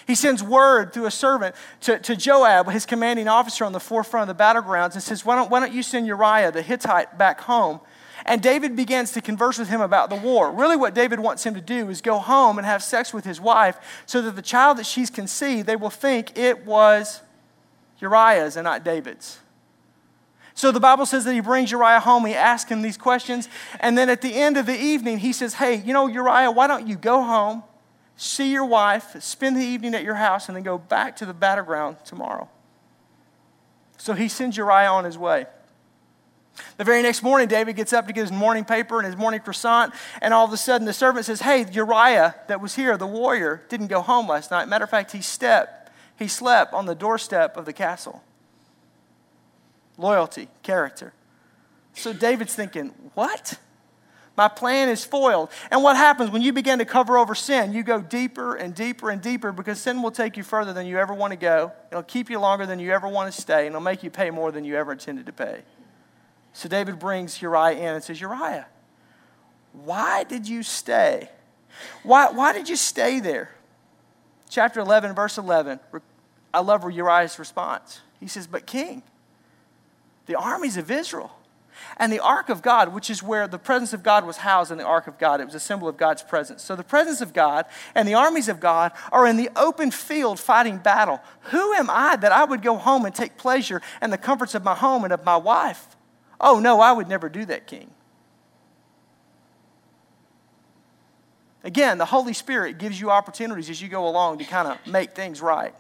He 0.07 0.15
sends 0.15 0.43
word 0.43 0.93
through 0.93 1.07
a 1.07 1.11
servant 1.11 1.55
to, 1.83 1.99
to 2.01 2.15
Joab, 2.15 2.69
his 2.71 2.85
commanding 2.85 3.29
officer 3.29 3.65
on 3.65 3.73
the 3.73 3.81
forefront 3.81 4.29
of 4.29 4.37
the 4.37 4.43
battlegrounds, 4.43 4.93
and 4.93 5.03
says, 5.03 5.25
why 5.25 5.37
don't, 5.37 5.51
why 5.51 5.61
don't 5.61 5.73
you 5.73 5.83
send 5.83 6.07
Uriah 6.07 6.53
the 6.53 6.61
Hittite 6.61 7.17
back 7.17 7.41
home? 7.41 7.81
And 8.27 8.43
David 8.43 8.75
begins 8.75 9.13
to 9.13 9.21
converse 9.21 9.59
with 9.59 9.69
him 9.69 9.83
about 9.83 10.09
the 10.09 10.17
war. 10.17 10.51
Really, 10.51 10.77
what 10.77 10.95
David 10.95 11.21
wants 11.21 11.45
him 11.45 11.55
to 11.55 11.61
do 11.61 11.91
is 11.91 12.01
go 12.01 12.19
home 12.19 12.57
and 12.57 12.67
have 12.67 12.83
sex 12.83 13.13
with 13.13 13.25
his 13.25 13.41
wife 13.41 13.77
so 14.07 14.23
that 14.23 14.35
the 14.35 14.43
child 14.43 14.79
that 14.79 14.87
she's 14.87 15.11
conceived, 15.11 15.67
they 15.67 15.77
will 15.77 15.91
think 15.91 16.37
it 16.39 16.65
was 16.65 17.21
Uriah's 18.01 18.57
and 18.57 18.65
not 18.65 18.83
David's. 18.83 19.39
So 20.55 20.71
the 20.71 20.81
Bible 20.81 21.05
says 21.05 21.25
that 21.25 21.35
he 21.35 21.41
brings 21.41 21.71
Uriah 21.71 22.01
home, 22.01 22.25
he 22.25 22.35
asks 22.35 22.71
him 22.71 22.81
these 22.81 22.97
questions, 22.97 23.49
and 23.81 23.99
then 23.99 24.09
at 24.09 24.23
the 24.23 24.35
end 24.35 24.57
of 24.57 24.67
the 24.67 24.81
evening, 24.81 25.19
he 25.19 25.33
says, 25.33 25.55
Hey, 25.55 25.77
you 25.77 25.93
know, 25.93 26.07
Uriah, 26.07 26.51
why 26.51 26.69
don't 26.69 26.87
you 26.87 26.97
go 26.97 27.23
home, 27.23 27.65
see 28.17 28.53
your 28.53 28.65
wife, 28.65 29.21
spend 29.21 29.57
the 29.57 29.65
evening 29.65 29.95
at 29.95 30.05
your 30.05 30.15
house, 30.15 30.49
and 30.49 30.57
then 30.57 30.63
go 30.63 30.79
back 30.79 31.17
to 31.17 31.27
the 31.27 31.35
battleground 31.35 31.97
tomorrow? 32.05 32.49
So 33.97 34.15
he 34.15 34.29
sends 34.29 34.57
Uriah 34.57 34.91
on 34.91 35.05
his 35.05 35.19
way. 35.19 35.47
The 36.77 36.85
very 36.85 37.03
next 37.03 37.23
morning, 37.23 37.49
David 37.49 37.77
gets 37.77 37.93
up 37.93 38.07
to 38.07 38.13
get 38.13 38.23
his 38.23 38.33
morning 38.33 38.65
paper 38.65 38.99
and 38.99 39.07
his 39.07 39.17
morning 39.17 39.41
croissant, 39.41 39.93
and 40.21 40.33
all 40.33 40.45
of 40.45 40.53
a 40.53 40.57
sudden 40.57 40.87
the 40.87 40.93
servant 40.93 41.27
says, 41.27 41.41
Hey, 41.41 41.67
Uriah 41.71 42.35
that 42.49 42.61
was 42.61 42.75
here, 42.75 42.97
the 42.97 43.07
warrior, 43.07 43.63
didn't 43.69 43.89
go 43.89 44.01
home 44.01 44.29
last 44.29 44.51
night. 44.51 44.69
Matter 44.69 44.85
of 44.85 44.91
fact, 44.91 45.13
he 45.13 45.21
stepped, 45.21 45.91
he 46.19 46.29
slept 46.29 46.73
on 46.73 46.87
the 46.87 46.95
doorstep 46.95 47.57
of 47.57 47.65
the 47.65 47.73
castle. 47.73 48.23
Loyalty, 49.97 50.49
character. 50.63 51.13
So 51.95 52.13
David's 52.13 52.55
thinking, 52.55 52.89
What? 53.15 53.59
My 54.37 54.49
plan 54.49 54.89
is 54.89 55.05
foiled. 55.05 55.51
And 55.71 55.83
what 55.85 55.97
happens 55.97 56.31
when 56.31 56.43
you 56.43 56.53
begin 56.53 56.81
to 56.81 56.85
cover 56.85 57.17
over 57.17 57.37
sin? 57.37 57.73
You 57.73 57.85
go 57.85 58.01
deeper 58.01 58.57
and 58.57 58.75
deeper 58.75 59.11
and 59.11 59.23
deeper 59.23 59.53
because 59.53 59.81
sin 59.81 60.03
will 60.03 60.11
take 60.11 60.37
you 60.37 60.43
further 60.43 60.73
than 60.73 60.87
you 60.87 60.99
ever 60.99 61.15
want 61.15 61.31
to 61.31 61.37
go. 61.37 61.71
It'll 61.93 62.03
keep 62.03 62.29
you 62.31 62.41
longer 62.41 62.67
than 62.67 62.81
you 62.81 62.91
ever 62.91 63.07
want 63.07 63.33
to 63.33 63.41
stay, 63.41 63.67
and 63.67 63.69
it'll 63.69 63.81
make 63.81 64.03
you 64.03 64.11
pay 64.11 64.31
more 64.31 64.51
than 64.51 64.65
you 64.65 64.75
ever 64.75 64.91
intended 64.91 65.27
to 65.27 65.33
pay. 65.33 65.63
So 66.55 66.69
David 66.69 67.01
brings 67.01 67.43
Uriah 67.43 67.77
in 67.77 67.95
and 67.95 68.03
says, 68.03 68.21
Uriah, 68.21 68.67
why 69.73 70.23
did 70.23 70.49
you 70.49 70.63
stay? 70.63 71.29
Why, 72.05 72.31
why 72.31 72.53
did 72.53 72.69
you 72.69 72.77
stay 72.77 73.19
there? 73.19 73.51
Chapter 74.49 74.79
11, 74.79 75.17
verse 75.17 75.37
11. 75.37 75.81
I 76.55 76.61
love 76.61 76.89
Uriah's 76.91 77.41
response. 77.41 78.01
He 78.21 78.29
says, 78.29 78.47
But 78.47 78.67
king, 78.67 79.03
the 80.27 80.37
armies 80.37 80.77
of 80.77 80.93
Israel, 80.93 81.33
And 81.97 82.13
the 82.13 82.21
ark 82.21 82.49
of 82.49 82.63
God, 82.63 82.95
which 82.95 83.11
is 83.11 83.21
where 83.21 83.49
the 83.49 83.59
presence 83.59 83.93
of 83.93 84.05
God 84.05 84.25
was 84.25 84.37
housed 84.39 84.71
in 84.71 84.79
the 84.79 84.85
ark 84.85 85.09
of 85.09 85.19
God, 85.19 85.41
it 85.41 85.47
was 85.47 85.57
a 85.57 85.61
symbol 85.61 85.89
of 85.89 85.97
God's 85.97 86.23
presence. 86.23 86.63
So 86.63 86.77
the 86.77 86.85
presence 86.85 87.21
of 87.21 87.33
God 87.33 87.67
and 87.97 88.07
the 88.07 88.15
armies 88.15 88.49
of 88.49 88.61
God 88.61 88.93
are 89.11 89.27
in 89.27 89.37
the 89.37 89.51
open 89.57 89.91
field 89.91 90.39
fighting 90.39 90.79
battle. 90.79 91.21
Who 91.51 91.73
am 91.75 91.91
I 91.91 92.15
that 92.15 92.31
I 92.31 92.45
would 92.45 92.63
go 92.63 92.77
home 92.77 93.05
and 93.05 93.15
take 93.15 93.37
pleasure 93.37 93.83
in 94.01 94.11
the 94.11 94.19
comforts 94.19 94.55
of 94.55 94.63
my 94.63 94.77
home 94.77 95.03
and 95.03 95.13
of 95.13 95.25
my 95.25 95.37
wife? 95.37 95.94
Oh, 96.47 96.61
no, 96.61 96.79
I 96.79 96.93
would 96.93 97.09
never 97.09 97.31
do 97.31 97.47
that, 97.47 97.67
king. 97.67 97.91
Again, 101.65 101.97
the 101.97 102.05
Holy 102.05 102.35
Spirit 102.35 102.77
gives 102.77 103.01
you 103.01 103.11
opportunities 103.11 103.71
as 103.71 103.81
you 103.81 103.89
go 103.89 104.07
along 104.07 104.39
to 104.39 104.45
kind 104.45 104.69
of 104.69 104.87
make 104.87 105.15
things 105.15 105.41
right. 105.41 105.75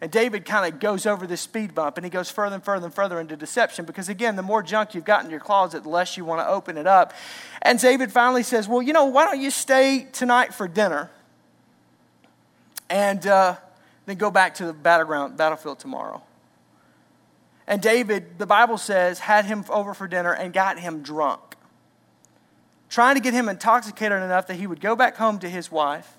And 0.00 0.10
David 0.10 0.44
kind 0.44 0.70
of 0.70 0.80
goes 0.80 1.06
over 1.06 1.28
this 1.28 1.40
speed 1.40 1.76
bump 1.76 1.96
and 1.96 2.04
he 2.04 2.10
goes 2.10 2.28
further 2.28 2.56
and 2.56 2.64
further 2.64 2.86
and 2.86 2.92
further 2.92 3.20
into 3.20 3.36
deception 3.36 3.84
because, 3.84 4.08
again, 4.08 4.34
the 4.34 4.42
more 4.42 4.64
junk 4.64 4.96
you've 4.96 5.04
got 5.04 5.24
in 5.24 5.30
your 5.30 5.38
closet, 5.38 5.84
the 5.84 5.88
less 5.88 6.16
you 6.16 6.24
want 6.24 6.40
to 6.40 6.48
open 6.48 6.76
it 6.76 6.88
up. 6.88 7.14
And 7.62 7.78
David 7.78 8.10
finally 8.10 8.42
says, 8.42 8.66
Well, 8.66 8.82
you 8.82 8.92
know, 8.92 9.04
why 9.04 9.26
don't 9.26 9.40
you 9.40 9.52
stay 9.52 10.08
tonight 10.10 10.52
for 10.52 10.66
dinner 10.66 11.08
and 12.90 13.24
uh, 13.24 13.54
then 14.06 14.16
go 14.16 14.32
back 14.32 14.56
to 14.56 14.66
the 14.66 14.72
battleground, 14.72 15.36
battlefield 15.36 15.78
tomorrow? 15.78 16.20
And 17.66 17.80
David, 17.80 18.38
the 18.38 18.46
Bible 18.46 18.76
says, 18.76 19.18
had 19.20 19.46
him 19.46 19.64
over 19.70 19.94
for 19.94 20.06
dinner 20.06 20.32
and 20.32 20.52
got 20.52 20.78
him 20.78 21.02
drunk, 21.02 21.40
trying 22.88 23.14
to 23.14 23.20
get 23.20 23.32
him 23.32 23.48
intoxicated 23.48 24.22
enough 24.22 24.46
that 24.48 24.56
he 24.56 24.66
would 24.66 24.80
go 24.80 24.94
back 24.94 25.16
home 25.16 25.38
to 25.38 25.48
his 25.48 25.72
wife 25.72 26.18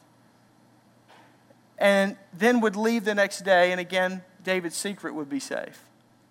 and 1.78 2.18
then 2.34 2.62
would 2.62 2.76
leave 2.76 3.04
the 3.04 3.14
next 3.14 3.42
day, 3.42 3.72
and 3.72 3.80
again, 3.80 4.24
David's 4.44 4.78
secret 4.78 5.14
would 5.14 5.30
be 5.30 5.40
safe. 5.40 5.84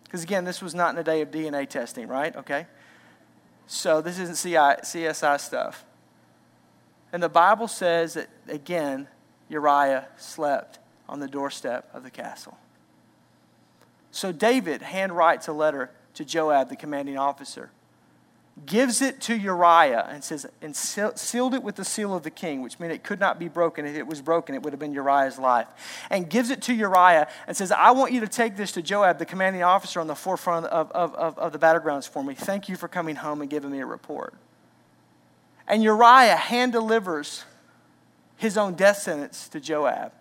Because 0.05 0.23
again, 0.23 0.45
this 0.45 0.63
was 0.63 0.75
not 0.75 0.95
in 0.95 0.99
a 0.99 1.05
day 1.05 1.21
of 1.21 1.31
DNA 1.31 1.69
testing, 1.69 2.09
right? 2.09 2.35
Okay? 2.35 2.67
So 3.67 4.01
this 4.01 4.19
isn't 4.19 4.37
CSI 4.37 5.41
stuff. 5.41 5.85
And 7.13 7.23
the 7.23 7.29
Bible 7.29 7.69
says 7.69 8.15
that, 8.15 8.29
again, 8.49 9.07
Uriah 9.49 10.09
slept 10.17 10.79
on 11.09 11.21
the 11.21 11.29
doorstep 11.29 11.89
of 11.93 12.03
the 12.03 12.11
castle. 12.11 12.57
So 14.15 14.33
David 14.33 14.81
handwrites 14.81 15.49
a 15.49 15.53
letter 15.53 15.91
to 16.15 16.25
Joab, 16.25 16.69
the 16.69 16.77
commanding 16.77 17.19
officer 17.19 17.71
gives 18.67 19.03
it 19.03 19.21
to 19.21 19.37
Uriah 19.37 20.07
and 20.09 20.23
says, 20.23 20.47
and 20.63 20.77
sealed 20.77 21.55
it 21.55 21.63
with 21.63 21.75
the 21.75 21.85
seal 21.85 22.15
of 22.15 22.23
the 22.23 22.31
king, 22.31 22.63
which 22.63 22.79
meant 22.79 22.93
it 22.93 23.03
could 23.03 23.19
not 23.19 23.39
be 23.39 23.49
broken. 23.49 23.85
If 23.85 23.97
it 23.97 24.07
was 24.07 24.21
broken, 24.23 24.55
it 24.55 24.63
would 24.63 24.73
have 24.73 24.79
been 24.79 24.93
Uriah's 24.93 25.39
life. 25.39 25.67
And 26.09 26.31
gives 26.31 26.51
it 26.51 26.63
to 26.63 26.75
Uriah 26.75 27.29
and 27.49 27.57
says, 27.57 27.73
I 27.73 27.91
want 27.91 28.13
you 28.13 28.21
to 28.21 28.29
take 28.29 28.57
this 28.57 28.73
to 28.73 28.83
Joab, 28.83 29.19
the 29.19 29.27
commanding 29.27 29.65
officer 29.65 30.01
on 30.01 30.07
the 30.07 30.15
forefront 30.15 30.67
of, 30.67 30.91
of, 30.93 31.15
of, 31.15 31.37
of 31.39 31.53
the 31.53 31.59
battlegrounds 31.59 32.09
for 32.09 32.23
me. 32.23 32.35
Thank 32.35 32.69
you 32.69 32.77
for 32.77 32.87
coming 32.87 33.17
home 33.17 33.41
and 33.41 33.51
giving 33.51 33.73
me 33.73 33.81
a 33.81 33.87
report. 33.87 34.35
And 35.67 35.83
Uriah 35.83 36.37
hand 36.37 36.73
delivers 36.73 37.45
his 38.37 38.57
own 38.57 38.75
death 38.75 38.99
sentence 38.99 39.49
to 39.49 39.61
Joab. 39.61 40.13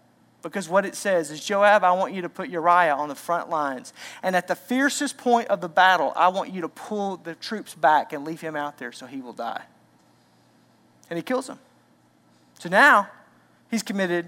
Because 0.43 0.67
what 0.67 0.85
it 0.85 0.93
says 0.95 1.31
is, 1.31 1.43
Joab, 1.43 1.85
I 1.85 1.93
want 1.93 2.13
you 2.13 2.21
to 2.21 2.29
put 2.29 2.50
Uriah 2.50 2.93
on 2.93 3.07
the 3.07 3.15
front 3.15 3.50
lines. 3.50 3.93
And 4.21 4.35
at 4.35 4.50
the 4.50 4.55
fiercest 4.55 5.17
point 5.17 5.47
of 5.47 5.62
the 5.62 5.69
battle, 5.69 6.12
I 6.17 6.27
want 6.27 6.53
you 6.53 6.62
to 6.62 6.69
pull 6.69 7.17
the 7.17 7.33
troops 7.33 7.73
back 7.73 8.12
and 8.12 8.25
leave 8.25 8.41
him 8.41 8.55
out 8.55 8.77
there 8.77 8.91
so 8.91 9.05
he 9.05 9.21
will 9.21 9.33
die. 9.33 9.63
And 11.09 11.17
he 11.17 11.23
kills 11.23 11.47
him. 11.47 11.59
So 12.59 12.67
now 12.67 13.07
he's 13.71 13.83
committed, 13.83 14.27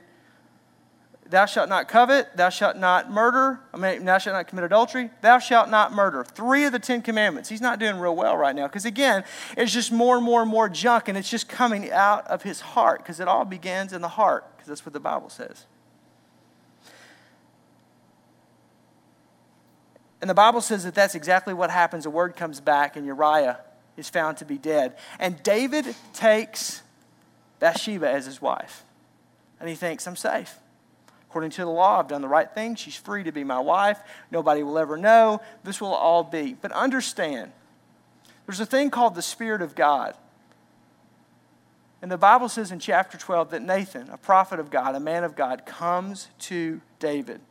thou 1.29 1.45
shalt 1.45 1.67
not 1.67 1.89
covet, 1.89 2.35
thou 2.37 2.49
shalt 2.49 2.77
not 2.77 3.11
murder, 3.11 3.59
I 3.73 3.77
mean, 3.77 4.05
thou 4.05 4.17
shalt 4.17 4.35
not 4.35 4.47
commit 4.47 4.63
adultery, 4.63 5.09
thou 5.21 5.39
shalt 5.39 5.69
not 5.69 5.91
murder. 5.91 6.23
Three 6.23 6.63
of 6.63 6.71
the 6.71 6.79
Ten 6.79 7.01
Commandments. 7.01 7.49
He's 7.49 7.61
not 7.61 7.77
doing 7.77 7.97
real 7.97 8.15
well 8.15 8.37
right 8.37 8.55
now 8.55 8.67
because, 8.67 8.85
again, 8.85 9.25
it's 9.57 9.73
just 9.73 9.91
more 9.91 10.15
and 10.15 10.23
more 10.23 10.41
and 10.41 10.49
more 10.49 10.69
junk 10.69 11.09
and 11.09 11.17
it's 11.17 11.29
just 11.29 11.49
coming 11.49 11.91
out 11.91 12.25
of 12.27 12.43
his 12.43 12.61
heart 12.61 12.99
because 12.99 13.19
it 13.19 13.27
all 13.27 13.43
begins 13.43 13.91
in 13.91 14.01
the 14.01 14.07
heart 14.07 14.45
because 14.55 14.69
that's 14.69 14.85
what 14.85 14.93
the 14.93 14.99
Bible 15.01 15.29
says. 15.29 15.65
And 20.21 20.29
the 20.29 20.33
Bible 20.33 20.61
says 20.61 20.83
that 20.85 20.95
that's 20.95 21.15
exactly 21.15 21.53
what 21.53 21.69
happens. 21.69 22.05
A 22.05 22.09
word 22.09 22.35
comes 22.35 22.59
back, 22.59 22.95
and 22.95 23.05
Uriah 23.05 23.59
is 23.97 24.09
found 24.09 24.37
to 24.37 24.45
be 24.45 24.57
dead. 24.57 24.95
And 25.19 25.41
David 25.43 25.95
takes 26.13 26.81
Bathsheba 27.59 28.09
as 28.09 28.25
his 28.25 28.41
wife. 28.41 28.83
And 29.59 29.69
he 29.69 29.75
thinks, 29.75 30.07
I'm 30.07 30.15
safe. 30.15 30.57
According 31.29 31.51
to 31.51 31.61
the 31.61 31.69
law, 31.69 31.99
I've 31.99 32.07
done 32.07 32.21
the 32.21 32.27
right 32.27 32.49
thing. 32.49 32.75
She's 32.75 32.95
free 32.95 33.23
to 33.23 33.31
be 33.31 33.43
my 33.43 33.59
wife. 33.59 33.99
Nobody 34.31 34.63
will 34.63 34.77
ever 34.77 34.97
know. 34.97 35.41
This 35.63 35.81
will 35.81 35.93
all 35.93 36.23
be. 36.23 36.55
But 36.61 36.71
understand, 36.71 37.51
there's 38.45 38.59
a 38.59 38.65
thing 38.65 38.89
called 38.89 39.15
the 39.15 39.21
Spirit 39.21 39.61
of 39.61 39.75
God. 39.75 40.15
And 42.01 42.11
the 42.11 42.17
Bible 42.17 42.49
says 42.49 42.71
in 42.71 42.79
chapter 42.79 43.17
12 43.17 43.49
that 43.49 43.61
Nathan, 43.61 44.09
a 44.09 44.17
prophet 44.17 44.59
of 44.59 44.69
God, 44.69 44.95
a 44.95 44.99
man 44.99 45.23
of 45.23 45.35
God, 45.35 45.65
comes 45.65 46.29
to 46.39 46.79
David. 46.99 47.41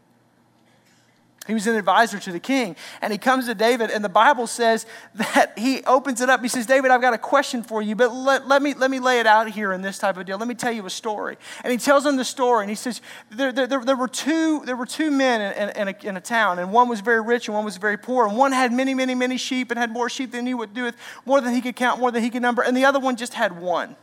He 1.47 1.53
was 1.53 1.67
an 1.67 1.77
advisor 1.77 2.19
to 2.19 2.33
the 2.33 2.41
king. 2.41 2.75
And 3.03 3.13
he 3.13 3.19
comes 3.19 3.47
to 3.47 3.55
David, 3.55 3.91
and 3.91 4.03
the 4.03 4.09
Bible 4.09 4.47
says 4.47 4.87
that 5.15 5.59
he 5.59 5.85
opens 5.85 6.21
it 6.23 6.31
up. 6.31 6.41
He 6.41 6.49
says, 6.49 6.65
David, 6.65 6.91
I've 6.91 7.03
got 7.03 7.13
a 7.13 7.19
question 7.19 7.63
for 7.63 7.83
you, 7.83 7.95
but 7.95 8.15
let, 8.15 8.49
let, 8.49 8.63
me, 8.63 8.73
let 8.73 8.91
me 8.91 8.99
lay 8.99 9.21
it 9.21 9.27
out 9.27 9.51
here 9.51 9.73
in 9.73 9.83
this 9.83 9.99
type 9.99 10.17
of 10.17 10.25
deal. 10.25 10.39
Let 10.39 10.49
me 10.49 10.55
tell 10.55 10.73
you 10.73 10.87
a 10.87 10.91
story. 10.91 11.37
And 11.63 11.71
he 11.71 11.79
tells 11.79 12.07
him 12.07 12.17
the 12.17 12.25
story, 12.25 12.63
and 12.63 12.71
he 12.71 12.77
says, 12.77 13.03
There, 13.31 13.53
there, 13.53 13.67
there, 13.67 13.97
were, 13.97 14.09
two, 14.09 14.65
there 14.65 14.77
were 14.77 14.87
two 14.87 15.11
men 15.11 15.41
in, 15.41 15.71
in, 15.77 15.89
a, 15.89 16.09
in 16.09 16.17
a 16.17 16.21
town, 16.21 16.59
and 16.59 16.73
one 16.73 16.89
was 16.89 17.01
very 17.01 17.21
rich 17.21 17.49
and 17.49 17.55
one 17.55 17.65
was 17.65 17.77
very 17.77 17.99
poor. 17.99 18.27
And 18.27 18.37
one 18.37 18.53
had 18.53 18.73
many, 18.73 18.95
many, 18.95 19.15
many 19.15 19.37
sheep 19.37 19.71
and 19.71 19.79
had 19.79 19.91
more 19.91 20.09
sheep 20.09 20.33
than 20.33 20.47
he 20.47 20.55
would 20.55 20.73
do 20.73 20.85
with, 20.85 20.97
more 21.27 21.41
than 21.41 21.55
he 21.55 21.61
could 21.61 21.77
count, 21.77 22.01
more 22.01 22.11
than 22.11 22.23
he 22.23 22.31
could 22.31 22.43
number. 22.43 22.63
And 22.63 22.77
the 22.77 22.87
other 22.87 23.01
one 23.01 23.17
just 23.17 23.35
had 23.35 23.61
one. 23.61 23.97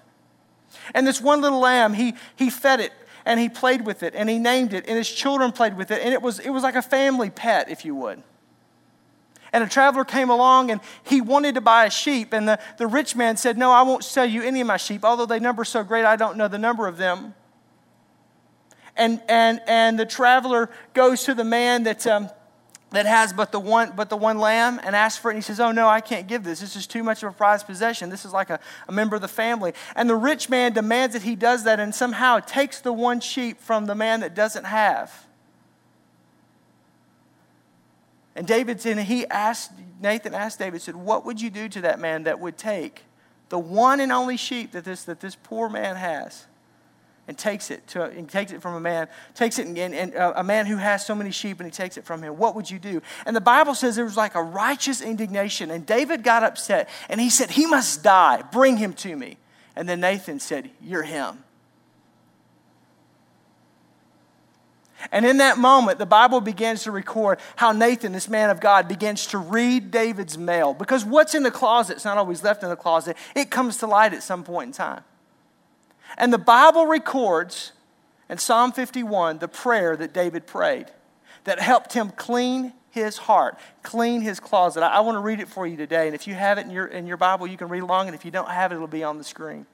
And 0.94 1.06
this 1.06 1.20
one 1.20 1.42
little 1.42 1.60
lamb, 1.60 1.94
he, 1.94 2.14
he 2.36 2.50
fed 2.50 2.80
it 2.80 2.94
and 3.26 3.40
he 3.40 3.50
played 3.50 3.86
with 3.86 4.04
it 4.04 4.16
and 4.16 4.30
he 4.30 4.40
named 4.40 4.74
it 4.74 4.86
and 4.88 4.98
his 4.98 5.10
children 5.10 5.52
played 5.52 5.78
with 5.78 5.92
it 5.92 6.02
and 6.02 6.14
it 6.14 6.22
was, 6.22 6.40
it 6.40 6.50
was 6.50 6.64
like 6.64 6.76
a 6.76 6.82
family 6.82 7.30
pet, 7.30 7.70
if 7.70 7.86
you 7.86 7.96
would. 7.96 8.22
And 9.54 9.64
a 9.64 9.68
traveler 9.68 10.06
came 10.06 10.30
along 10.30 10.72
and 10.72 10.80
he 11.04 11.20
wanted 11.20 11.56
to 11.56 11.62
buy 11.62 11.86
a 11.86 11.90
sheep. 11.90 12.32
And 12.32 12.48
the, 12.48 12.60
the 12.78 12.88
rich 12.88 13.16
man 13.16 13.36
said, 13.36 13.58
No, 13.58 13.72
I 13.72 13.82
won't 13.82 14.04
sell 14.04 14.26
you 14.26 14.42
any 14.44 14.62
of 14.62 14.68
my 14.68 14.78
sheep. 14.78 15.04
Although 15.04 15.26
they 15.26 15.40
number 15.40 15.66
so 15.66 15.84
great, 15.84 16.06
I 16.06 16.16
don't 16.16 16.38
know 16.38 16.48
the 16.48 16.58
number 16.58 16.88
of 16.88 16.98
them. 16.98 17.34
And, 18.96 19.22
and, 19.28 19.62
and 19.68 20.00
the 20.00 20.06
traveler 20.06 20.70
goes 20.94 21.24
to 21.24 21.34
the 21.34 21.44
man 21.44 21.84
that, 21.84 22.08
um, 22.08 22.30
that 22.92 23.06
has 23.06 23.34
but 23.34 23.52
the 23.52 23.60
one 23.60 23.94
but 23.96 24.10
the 24.10 24.18
one 24.18 24.38
lamb 24.38 24.80
and 24.84 24.96
asks 24.96 25.20
for 25.20 25.32
it 25.32 25.36
and 25.36 25.44
he 25.44 25.46
says 25.46 25.60
oh 25.60 25.72
no 25.72 25.88
i 25.88 26.02
can't 26.02 26.28
give 26.28 26.44
this. 26.44 26.60
This 26.60 26.76
is 26.76 26.86
too 26.86 27.04
much 27.04 27.24
of 27.24 27.30
a 27.30 27.34
prized 27.34 27.66
possession. 27.66 28.10
This 28.10 28.26
is 28.26 28.34
like 28.34 28.50
a, 28.50 28.60
a 28.88 28.92
member 28.92 29.16
of 29.16 29.22
the 29.22 29.28
family. 29.28 29.74
And 29.96 30.10
the 30.10 30.16
rich 30.16 30.50
man 30.50 30.74
demands 30.74 31.14
that 31.14 31.24
he 31.24 31.36
does 31.36 31.64
that 31.64 31.80
and 31.80 31.96
somehow 31.96 32.40
takes 32.40 32.80
the 32.80 32.94
one 32.94 33.20
sheep 33.20 33.60
from 33.60 33.86
the 33.86 33.96
man 33.96 34.20
that 34.20 34.36
doesn't 34.36 34.66
have. 34.66 35.26
And 38.36 38.48
david 38.48 38.86
and 38.86 39.00
he 39.00 39.26
asked 39.28 39.72
nathan 40.02 40.34
asked 40.34 40.60
david 40.60 40.82
said 40.82 40.96
what 40.96 41.26
would 41.26 41.42
you 41.42 41.50
do 41.50 41.68
to 41.70 41.82
that 41.82 42.00
man 42.00 42.24
that 42.24 42.40
would 42.40 42.58
take 42.58 43.04
the 43.50 43.60
one 43.60 44.00
and 44.00 44.12
only 44.12 44.38
sheep 44.38 44.72
that 44.72 44.86
this 44.86 45.04
that 45.04 45.20
this 45.20 45.36
poor 45.36 45.70
man 45.70 45.96
has 45.98 46.46
and 47.32 47.38
takes 47.38 47.72
it 47.72 47.88
to 47.88 48.04
and 48.04 48.30
takes 48.30 48.52
it 48.52 48.62
from 48.62 48.76
a 48.76 48.80
man 48.82 49.08
takes 49.36 49.58
it 49.58 49.66
and, 49.66 49.78
and 49.78 50.14
uh, 50.14 50.34
a 50.36 50.44
man 50.44 50.66
who 50.66 50.76
has 50.76 51.06
so 51.06 51.16
many 51.16 51.32
sheep 51.32 51.62
and 51.62 51.66
he 51.68 51.72
takes 51.72 51.96
it 51.96 52.04
from 52.04 52.22
him. 52.22 52.38
What 52.38 52.58
would 52.58 52.70
you 52.70 52.78
do? 52.78 53.02
And 53.26 53.34
the 53.34 53.40
bible 53.40 53.74
says 53.74 53.96
there 53.96 54.04
was 54.04 54.18
like 54.18 54.36
a 54.36 54.44
righteous 54.44 55.00
indignation 55.00 55.72
and 55.72 55.86
david 55.86 56.24
got 56.24 56.44
upset 56.44 56.90
and 57.08 57.22
he 57.22 57.30
said 57.30 57.52
he 57.52 57.66
must 57.66 58.04
die. 58.04 58.44
Bring 58.52 58.76
him 58.76 58.92
to 58.96 59.16
me. 59.16 59.38
And 59.78 59.88
then 59.88 60.02
nathan 60.02 60.42
said 60.42 60.70
you're 60.82 61.04
him. 61.04 61.38
And 65.10 65.26
in 65.26 65.38
that 65.38 65.58
moment, 65.58 66.00
the 66.00 66.06
Bible 66.06 66.42
begins 66.42 66.84
to 66.84 66.92
record 66.92 67.40
how 67.56 67.72
Nathan, 67.72 68.12
this 68.12 68.28
man 68.28 68.50
of 68.50 68.60
God, 68.60 68.90
begins 68.90 69.26
to 69.28 69.38
read 69.40 69.90
David's 69.90 70.38
mail. 70.38 70.74
Because 70.74 71.04
what's 71.04 71.34
in 71.34 71.42
the 71.42 71.50
closet 71.50 71.98
is 71.98 72.06
not 72.06 72.18
always 72.18 72.44
left 72.44 72.62
in 72.62 72.70
the 72.70 72.76
closet, 72.76 73.18
it 73.36 73.50
comes 73.50 73.78
to 73.78 73.88
light 73.88 74.14
at 74.14 74.22
some 74.22 74.44
point 74.44 74.68
in 74.68 74.74
time. 74.74 75.04
And 76.18 76.32
the 76.32 76.38
Bible 76.38 76.86
records 76.86 77.72
in 78.30 78.38
Psalm 78.38 78.72
51 78.72 79.40
the 79.40 79.48
prayer 79.48 79.96
that 79.96 80.14
David 80.14 80.48
prayed 80.48 80.88
that 81.44 81.60
helped 81.60 81.94
him 81.94 82.10
clean 82.12 82.74
his 82.92 83.18
heart, 83.18 83.58
clean 83.84 84.22
his 84.22 84.40
closet. 84.40 84.84
I, 84.84 84.98
I 84.98 85.00
want 85.00 85.16
to 85.16 85.22
read 85.22 85.40
it 85.40 85.48
for 85.48 85.66
you 85.66 85.78
today. 85.78 86.08
And 86.08 86.16
if 86.16 86.28
you 86.28 86.34
have 86.34 86.58
it 86.58 86.66
in 86.66 86.72
your, 86.72 86.86
in 86.86 87.08
your 87.08 87.18
Bible, 87.18 87.48
you 87.48 87.58
can 87.58 87.70
read 87.70 87.84
along. 87.84 88.08
And 88.08 88.16
if 88.16 88.26
you 88.26 88.32
don't 88.32 88.50
have 88.50 88.72
it, 88.72 88.76
it'll 88.76 88.88
be 88.88 89.04
on 89.04 89.18
the 89.18 89.24
screen. 89.24 89.66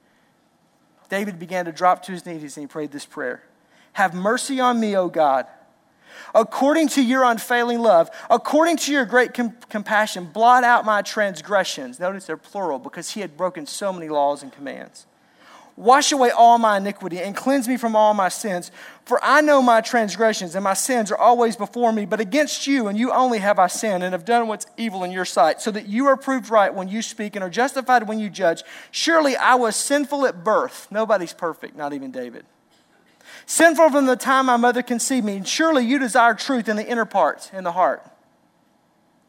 David 1.08 1.38
began 1.38 1.64
to 1.64 1.72
drop 1.72 2.02
to 2.04 2.12
his 2.12 2.24
knees 2.26 2.56
and 2.56 2.64
he 2.64 2.66
prayed 2.66 2.92
this 2.92 3.06
prayer 3.06 3.42
Have 3.94 4.14
mercy 4.14 4.60
on 4.60 4.78
me, 4.78 4.96
O 4.96 5.08
God. 5.08 5.46
According 6.34 6.88
to 6.88 7.02
your 7.02 7.22
unfailing 7.24 7.80
love, 7.80 8.10
according 8.28 8.78
to 8.78 8.92
your 8.92 9.04
great 9.04 9.34
com- 9.34 9.56
compassion, 9.68 10.24
blot 10.24 10.64
out 10.64 10.84
my 10.84 11.02
transgressions. 11.02 12.00
Notice 12.00 12.26
they're 12.26 12.36
plural 12.36 12.78
because 12.78 13.10
he 13.10 13.20
had 13.20 13.36
broken 13.36 13.66
so 13.66 13.92
many 13.92 14.08
laws 14.08 14.42
and 14.42 14.52
commands. 14.52 15.06
Wash 15.78 16.10
away 16.10 16.32
all 16.32 16.58
my 16.58 16.78
iniquity 16.78 17.20
and 17.20 17.36
cleanse 17.36 17.68
me 17.68 17.76
from 17.76 17.94
all 17.94 18.12
my 18.12 18.28
sins. 18.28 18.72
For 19.04 19.20
I 19.22 19.42
know 19.42 19.62
my 19.62 19.80
transgressions 19.80 20.56
and 20.56 20.64
my 20.64 20.74
sins 20.74 21.12
are 21.12 21.16
always 21.16 21.54
before 21.54 21.92
me. 21.92 22.04
But 22.04 22.18
against 22.18 22.66
you 22.66 22.88
and 22.88 22.98
you 22.98 23.12
only 23.12 23.38
have 23.38 23.60
I 23.60 23.68
sinned 23.68 24.02
and 24.02 24.12
have 24.12 24.24
done 24.24 24.48
what's 24.48 24.66
evil 24.76 25.04
in 25.04 25.12
your 25.12 25.24
sight, 25.24 25.60
so 25.60 25.70
that 25.70 25.86
you 25.86 26.08
are 26.08 26.16
proved 26.16 26.50
right 26.50 26.74
when 26.74 26.88
you 26.88 27.00
speak 27.00 27.36
and 27.36 27.44
are 27.44 27.48
justified 27.48 28.08
when 28.08 28.18
you 28.18 28.28
judge. 28.28 28.64
Surely 28.90 29.36
I 29.36 29.54
was 29.54 29.76
sinful 29.76 30.26
at 30.26 30.42
birth. 30.42 30.88
Nobody's 30.90 31.32
perfect, 31.32 31.76
not 31.76 31.92
even 31.92 32.10
David. 32.10 32.44
Sinful 33.46 33.90
from 33.90 34.06
the 34.06 34.16
time 34.16 34.46
my 34.46 34.56
mother 34.56 34.82
conceived 34.82 35.24
me. 35.24 35.36
And 35.36 35.46
surely 35.46 35.86
you 35.86 36.00
desire 36.00 36.34
truth 36.34 36.68
in 36.68 36.74
the 36.74 36.84
inner 36.84 37.04
parts, 37.04 37.52
in 37.52 37.62
the 37.62 37.72
heart. 37.72 38.04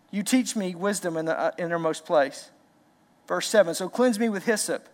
You 0.09 0.23
teach 0.23 0.55
me 0.55 0.73
wisdom 0.73 1.15
in 1.15 1.25
the 1.25 1.39
uh, 1.39 1.51
innermost 1.59 2.07
place. 2.07 2.49
Verse 3.27 3.47
7 3.47 3.75
So 3.75 3.87
cleanse 3.87 4.17
me 4.17 4.29
with 4.29 4.45
hyssop 4.45 4.89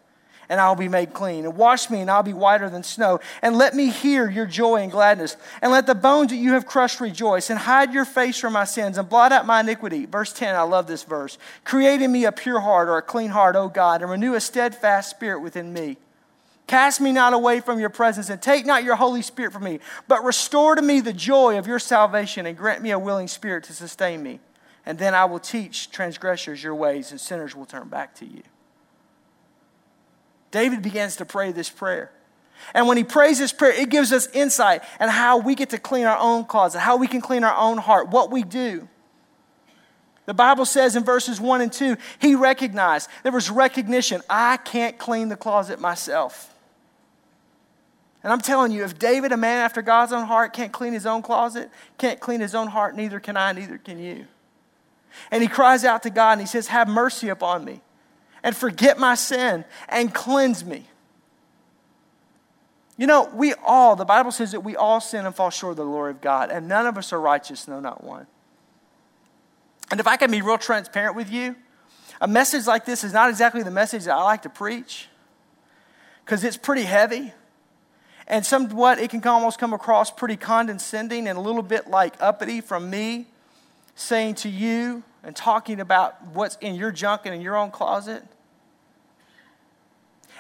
and 0.50 0.60
I'll 0.60 0.76
be 0.76 0.88
made 0.88 1.14
clean. 1.14 1.46
And 1.46 1.56
wash 1.56 1.90
me, 1.90 2.02
and 2.02 2.10
I'll 2.10 2.24
be 2.24 2.34
whiter 2.34 2.70
than 2.70 2.84
snow. 2.84 3.20
And 3.42 3.58
let 3.58 3.74
me 3.74 3.90
hear 3.90 4.30
your 4.30 4.46
joy 4.46 4.78
and 4.78 4.92
gladness. 4.92 5.38
And 5.62 5.72
let 5.72 5.88
the 5.88 5.96
bones 5.96 6.32
that 6.32 6.38
you 6.38 6.54
have 6.54 6.66
crushed 6.66 7.00
rejoice. 7.00 7.50
And 7.50 7.60
hide 7.60 7.94
your 7.94 8.06
face 8.06 8.40
from 8.40 8.54
my 8.54 8.66
sins, 8.66 8.98
and 8.98 9.10
blot 9.10 9.32
out 9.32 9.46
my 9.46 9.62
iniquity. 9.62 10.06
Verse 10.06 10.34
10, 10.34 10.56
I 10.56 10.62
love 10.62 10.88
this 10.88 11.04
verse. 11.04 11.38
Create 11.64 12.02
in 12.02 12.12
me 12.12 12.26
a 12.26 12.32
pure 12.32 12.60
heart 12.60 12.88
or 12.88 12.98
a 12.98 13.02
clean 13.02 13.30
heart, 13.30 13.56
O 13.56 13.68
God, 13.70 14.02
and 14.02 14.12
renew 14.12 14.36
a 14.36 14.42
steadfast 14.42 15.10
spirit 15.10 15.40
within 15.42 15.74
me. 15.74 15.98
Cast 16.68 17.00
me 17.00 17.12
not 17.12 17.34
away 17.34 17.60
from 17.60 17.80
your 17.80 17.92
presence, 17.92 18.30
and 18.30 18.42
take 18.42 18.66
not 18.66 18.84
your 18.84 18.96
Holy 18.96 19.22
Spirit 19.22 19.54
from 19.54 19.64
me, 19.64 19.80
but 20.08 20.24
restore 20.24 20.74
to 20.74 20.82
me 20.82 21.00
the 21.00 21.14
joy 21.14 21.60
of 21.60 21.68
your 21.68 21.78
salvation, 21.78 22.48
and 22.48 22.58
grant 22.58 22.82
me 22.82 22.90
a 22.90 22.98
willing 22.98 23.28
spirit 23.28 23.66
to 23.66 23.74
sustain 23.74 24.24
me. 24.24 24.40
And 24.84 24.98
then 24.98 25.14
I 25.14 25.26
will 25.26 25.40
teach 25.40 25.92
transgressors 25.92 26.64
your 26.64 26.74
ways, 26.74 27.12
and 27.12 27.22
sinners 27.22 27.56
will 27.56 27.66
turn 27.66 27.88
back 27.88 28.16
to 28.16 28.26
you. 28.26 28.42
David 30.52 30.82
begins 30.82 31.18
to 31.18 31.26
pray 31.26 31.52
this 31.52 31.70
prayer. 31.70 32.12
And 32.74 32.88
when 32.88 32.98
he 32.98 33.04
prays 33.04 33.40
this 33.40 33.52
prayer, 33.52 33.74
it 33.74 33.90
gives 33.90 34.12
us 34.12 34.28
insight 34.34 34.82
and 35.00 35.12
how 35.12 35.38
we 35.38 35.56
get 35.56 35.70
to 35.72 35.78
clean 35.78 36.06
our 36.06 36.18
own 36.18 36.46
closet, 36.46 36.80
how 36.80 36.98
we 36.98 37.08
can 37.08 37.22
clean 37.22 37.44
our 37.44 37.56
own 37.56 37.78
heart, 37.78 38.10
what 38.10 38.32
we 38.32 38.44
do. 38.44 38.88
The 40.26 40.34
Bible 40.34 40.66
says 40.66 40.96
in 40.96 41.04
verses 41.04 41.40
1 41.40 41.62
and 41.62 41.72
2, 41.72 41.98
he 42.20 42.34
recognized, 42.34 43.10
there 43.24 43.32
was 43.32 43.50
recognition, 43.50 44.22
I 44.30 44.58
can't 44.58 44.98
clean 44.98 45.30
the 45.30 45.36
closet 45.36 45.80
myself. 45.80 46.52
And 48.24 48.34
I'm 48.34 48.42
telling 48.42 48.72
you, 48.72 48.84
if 48.84 48.98
David, 48.98 49.32
a 49.32 49.38
man 49.38 49.60
after 49.60 49.84
God's 49.84 50.12
own 50.12 50.26
heart, 50.26 50.52
can't 50.52 50.72
clean 50.72 50.94
his 50.94 51.06
own 51.06 51.22
closet, 51.22 51.70
can't 52.00 52.20
clean 52.20 52.40
his 52.40 52.56
own 52.56 52.68
heart, 52.68 52.96
neither 52.96 53.20
can 53.20 53.38
I, 53.38 53.52
neither 53.52 53.78
can 53.78 54.00
you. 54.00 54.26
And 55.30 55.44
he 55.44 55.48
cries 55.48 55.86
out 55.86 56.02
to 56.04 56.10
God 56.10 56.34
and 56.34 56.42
he 56.42 56.48
says, 56.48 56.68
Have 56.68 56.88
mercy 56.88 57.30
upon 57.30 57.64
me 57.64 57.82
and 58.46 58.56
forget 58.56 59.00
my 59.00 59.16
sin 59.16 59.66
and 59.90 60.14
cleanse 60.14 60.64
me. 60.64 60.86
You 62.96 63.08
know, 63.08 63.28
we 63.34 63.56
all, 63.56 63.96
the 63.96 64.06
Bible 64.06 64.32
says 64.32 64.52
that 64.52 64.60
we 64.62 64.76
all 64.76 65.02
sin 65.02 65.26
and 65.26 65.36
fall 65.36 65.50
short 65.50 65.72
of 65.72 65.78
the 65.78 65.84
glory 65.84 66.12
of 66.12 66.22
God, 66.22 66.52
and 66.52 66.68
none 66.68 66.86
of 66.86 66.96
us 66.96 67.12
are 67.12 67.20
righteous, 67.20 67.68
no, 67.68 67.80
not 67.80 68.04
one. 68.04 68.28
And 69.90 70.00
if 70.00 70.06
I 70.06 70.16
can 70.16 70.30
be 70.30 70.44
real 70.44 70.60
transparent 70.60 71.16
with 71.16 71.32
you, 71.32 71.56
a 72.22 72.28
message 72.28 72.68
like 72.68 72.86
this 72.86 73.04
is 73.04 73.12
not 73.12 73.32
exactly 73.32 73.64
the 73.64 73.72
message 73.72 74.06
that 74.06 74.14
I 74.14 74.24
like 74.24 74.44
to 74.44 74.50
preach 74.50 75.10
because 76.24 76.44
it's 76.44 76.56
pretty 76.56 76.84
heavy. 76.84 77.34
And 78.28 78.46
somewhat, 78.46 79.00
it 79.00 79.10
can 79.10 79.26
almost 79.28 79.58
come 79.58 79.74
across 79.74 80.12
pretty 80.12 80.38
condescending 80.38 81.28
and 81.28 81.38
a 81.38 81.42
little 81.42 81.64
bit 81.64 81.88
like 81.88 82.14
uppity 82.22 82.62
from 82.62 82.92
me 82.92 83.26
saying 83.96 84.36
to 84.36 84.50
you 84.50 85.02
and 85.24 85.36
talking 85.36 85.80
about 85.80 86.24
what's 86.28 86.58
in 86.58 86.76
your 86.76 86.92
junk 86.92 87.22
and 87.26 87.34
in 87.34 87.42
your 87.42 87.58
own 87.58 87.72
closet. 87.72 88.24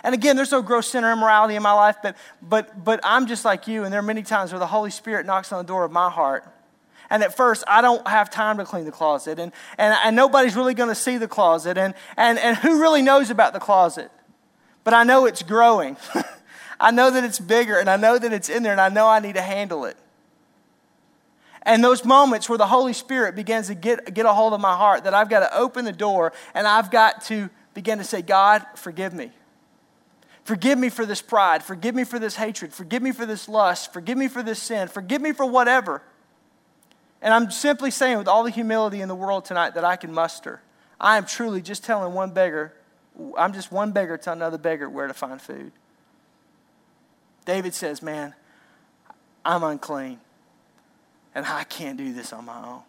And 0.05 0.13
again, 0.13 0.35
there's 0.35 0.51
no 0.51 0.61
gross 0.61 0.89
sin 0.89 1.03
or 1.03 1.11
immorality 1.11 1.55
in 1.55 1.63
my 1.63 1.71
life, 1.71 1.97
but, 2.03 2.15
but, 2.39 2.85
but 2.85 2.99
I'm 3.03 3.25
just 3.25 3.43
like 3.43 3.67
you, 3.67 3.85
and 3.85 3.91
there 3.91 3.99
are 3.99 4.03
many 4.03 4.21
times 4.21 4.51
where 4.51 4.59
the 4.59 4.67
Holy 4.67 4.91
Spirit 4.91 5.25
knocks 5.25 5.51
on 5.51 5.57
the 5.57 5.67
door 5.67 5.83
of 5.83 5.91
my 5.91 6.11
heart. 6.11 6.47
And 7.09 7.23
at 7.23 7.35
first, 7.35 7.63
I 7.67 7.81
don't 7.81 8.07
have 8.07 8.29
time 8.29 8.59
to 8.59 8.65
clean 8.65 8.85
the 8.85 8.91
closet, 8.91 9.39
and, 9.39 9.51
and, 9.79 9.97
and 10.05 10.15
nobody's 10.15 10.55
really 10.55 10.75
going 10.75 10.89
to 10.89 10.95
see 10.95 11.17
the 11.17 11.27
closet, 11.27 11.79
and, 11.79 11.95
and, 12.17 12.37
and 12.37 12.55
who 12.55 12.79
really 12.79 13.01
knows 13.01 13.31
about 13.31 13.53
the 13.53 13.59
closet? 13.59 14.11
But 14.83 14.93
I 14.93 15.05
know 15.05 15.25
it's 15.25 15.41
growing. 15.41 15.97
I 16.79 16.91
know 16.91 17.09
that 17.09 17.23
it's 17.23 17.39
bigger, 17.39 17.79
and 17.79 17.89
I 17.89 17.97
know 17.97 18.19
that 18.19 18.31
it's 18.31 18.47
in 18.47 18.61
there, 18.61 18.73
and 18.73 18.81
I 18.81 18.89
know 18.89 19.07
I 19.07 19.19
need 19.19 19.33
to 19.35 19.41
handle 19.41 19.85
it. 19.85 19.97
And 21.63 21.83
those 21.83 22.05
moments 22.05 22.47
where 22.47 22.59
the 22.59 22.67
Holy 22.67 22.93
Spirit 22.93 23.35
begins 23.35 23.67
to 23.67 23.73
get, 23.73 24.13
get 24.13 24.27
a 24.27 24.33
hold 24.33 24.53
of 24.53 24.61
my 24.61 24.75
heart, 24.75 25.05
that 25.05 25.15
I've 25.15 25.29
got 25.29 25.39
to 25.39 25.57
open 25.57 25.83
the 25.83 25.91
door 25.91 26.31
and 26.53 26.67
I've 26.67 26.91
got 26.91 27.23
to 27.23 27.49
begin 27.73 27.97
to 27.97 28.03
say, 28.03 28.21
God, 28.21 28.63
forgive 28.75 29.15
me. 29.15 29.31
Forgive 30.45 30.77
me 30.77 30.89
for 30.89 31.07
this 31.07 31.23
pride. 31.23 31.63
Forgive 31.63 31.95
me 31.95 32.03
for 32.03 32.19
this 32.19 32.35
hatred. 32.35 32.71
Forgive 32.71 33.01
me 33.01 33.11
for 33.11 33.25
this 33.25 33.49
lust. 33.49 33.91
Forgive 33.91 34.15
me 34.15 34.27
for 34.27 34.43
this 34.43 34.61
sin. 34.61 34.87
Forgive 34.87 35.19
me 35.19 35.33
for 35.33 35.45
whatever. 35.45 36.03
And 37.19 37.33
I'm 37.33 37.49
simply 37.49 37.89
saying, 37.89 38.19
with 38.19 38.27
all 38.27 38.43
the 38.43 38.51
humility 38.51 39.01
in 39.01 39.07
the 39.07 39.15
world 39.15 39.45
tonight 39.45 39.73
that 39.73 39.83
I 39.83 39.95
can 39.95 40.13
muster, 40.13 40.61
I 41.01 41.17
am 41.17 41.25
truly 41.25 41.63
just 41.63 41.83
telling 41.83 42.13
one 42.13 42.29
beggar, 42.29 42.73
I'm 43.35 43.53
just 43.53 43.71
one 43.71 43.91
beggar 43.91 44.17
to 44.17 44.31
another 44.31 44.59
beggar 44.59 44.87
where 44.87 45.07
to 45.07 45.15
find 45.15 45.41
food. 45.41 45.71
David 47.45 47.73
says, 47.73 48.03
Man, 48.03 48.35
I'm 49.43 49.63
unclean, 49.63 50.19
and 51.33 51.43
I 51.47 51.63
can't 51.63 51.97
do 51.97 52.13
this 52.13 52.31
on 52.31 52.45
my 52.45 52.67
own. 52.67 52.81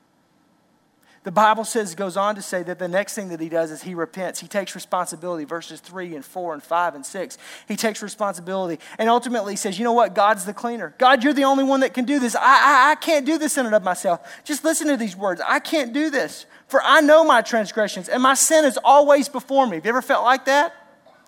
The 1.27 1.33
Bible 1.33 1.65
says, 1.65 1.97
goes 1.97 2.17
on 2.17 2.37
to 2.37 2.41
say 2.41 2.63
that 2.63 2.79
the 2.79 2.87
next 2.87 3.15
thing 3.15 3.31
that 3.31 3.41
he 3.41 3.49
does 3.49 3.73
is 3.73 3.83
he 3.83 3.97
repents. 3.97 4.39
He 4.39 4.47
takes 4.47 4.77
responsibility, 4.77 5.45
verses 5.45 5.81
3 5.81 6.15
and 6.15 6.25
4 6.25 6.55
and 6.55 6.63
5 6.63 6.95
and 6.95 7.05
6. 7.05 7.39
He 7.67 7.75
takes 7.75 8.01
responsibility 8.01 8.81
and 8.97 9.09
ultimately 9.09 9.55
he 9.55 9.57
says, 9.57 9.77
You 9.77 9.83
know 9.83 9.93
what? 9.93 10.15
God's 10.15 10.45
the 10.45 10.55
cleaner. 10.55 10.95
God, 10.99 11.25
you're 11.25 11.33
the 11.33 11.43
only 11.43 11.65
one 11.65 11.81
that 11.81 11.95
can 11.95 12.05
do 12.05 12.21
this. 12.21 12.37
I, 12.37 12.43
I, 12.43 12.91
I 12.93 12.95
can't 12.95 13.27
do 13.27 13.39
this 13.39 13.59
in 13.59 13.67
and 13.67 13.75
of 13.75 13.83
myself. 13.83 14.21
Just 14.45 14.63
listen 14.63 14.87
to 14.87 14.97
these 14.97 15.17
words. 15.17 15.41
I 15.45 15.59
can't 15.59 15.93
do 15.93 16.11
this, 16.11 16.47
for 16.69 16.81
I 16.81 17.01
know 17.01 17.25
my 17.25 17.43
transgressions 17.43 18.09
and 18.09 18.23
my 18.23 18.35
sin 18.35 18.65
is 18.65 18.79
always 18.85 19.29
before 19.29 19.67
me. 19.67 19.79
Have 19.79 19.85
you 19.85 19.89
ever 19.89 20.03
felt 20.03 20.23
like 20.23 20.45
that? 20.45 20.86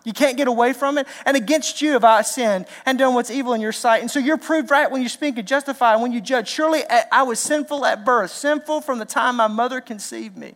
You 0.08 0.14
can't 0.14 0.38
get 0.38 0.48
away 0.48 0.72
from 0.72 0.96
it. 0.96 1.06
And 1.26 1.36
against 1.36 1.82
you 1.82 1.92
have 1.92 2.02
I 2.02 2.22
sinned 2.22 2.64
and 2.86 2.98
done 2.98 3.12
what's 3.12 3.30
evil 3.30 3.52
in 3.52 3.60
your 3.60 3.72
sight. 3.72 4.00
And 4.00 4.10
so 4.10 4.18
you're 4.18 4.38
proved 4.38 4.70
right 4.70 4.90
when 4.90 5.02
you 5.02 5.08
speak 5.10 5.36
and 5.36 5.46
justify 5.46 5.96
when 5.96 6.12
you 6.12 6.22
judge. 6.22 6.48
Surely 6.48 6.80
I 7.12 7.24
was 7.24 7.38
sinful 7.38 7.84
at 7.84 8.06
birth, 8.06 8.30
sinful 8.30 8.80
from 8.80 9.00
the 9.00 9.04
time 9.04 9.36
my 9.36 9.48
mother 9.48 9.82
conceived 9.82 10.38
me. 10.38 10.54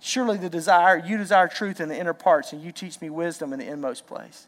Surely 0.00 0.38
the 0.38 0.48
desire, 0.48 0.96
you 0.96 1.18
desire 1.18 1.46
truth 1.46 1.78
in 1.78 1.90
the 1.90 1.98
inner 1.98 2.14
parts, 2.14 2.54
and 2.54 2.62
you 2.62 2.72
teach 2.72 2.98
me 3.02 3.10
wisdom 3.10 3.52
in 3.52 3.58
the 3.58 3.66
inmost 3.66 4.06
place. 4.06 4.46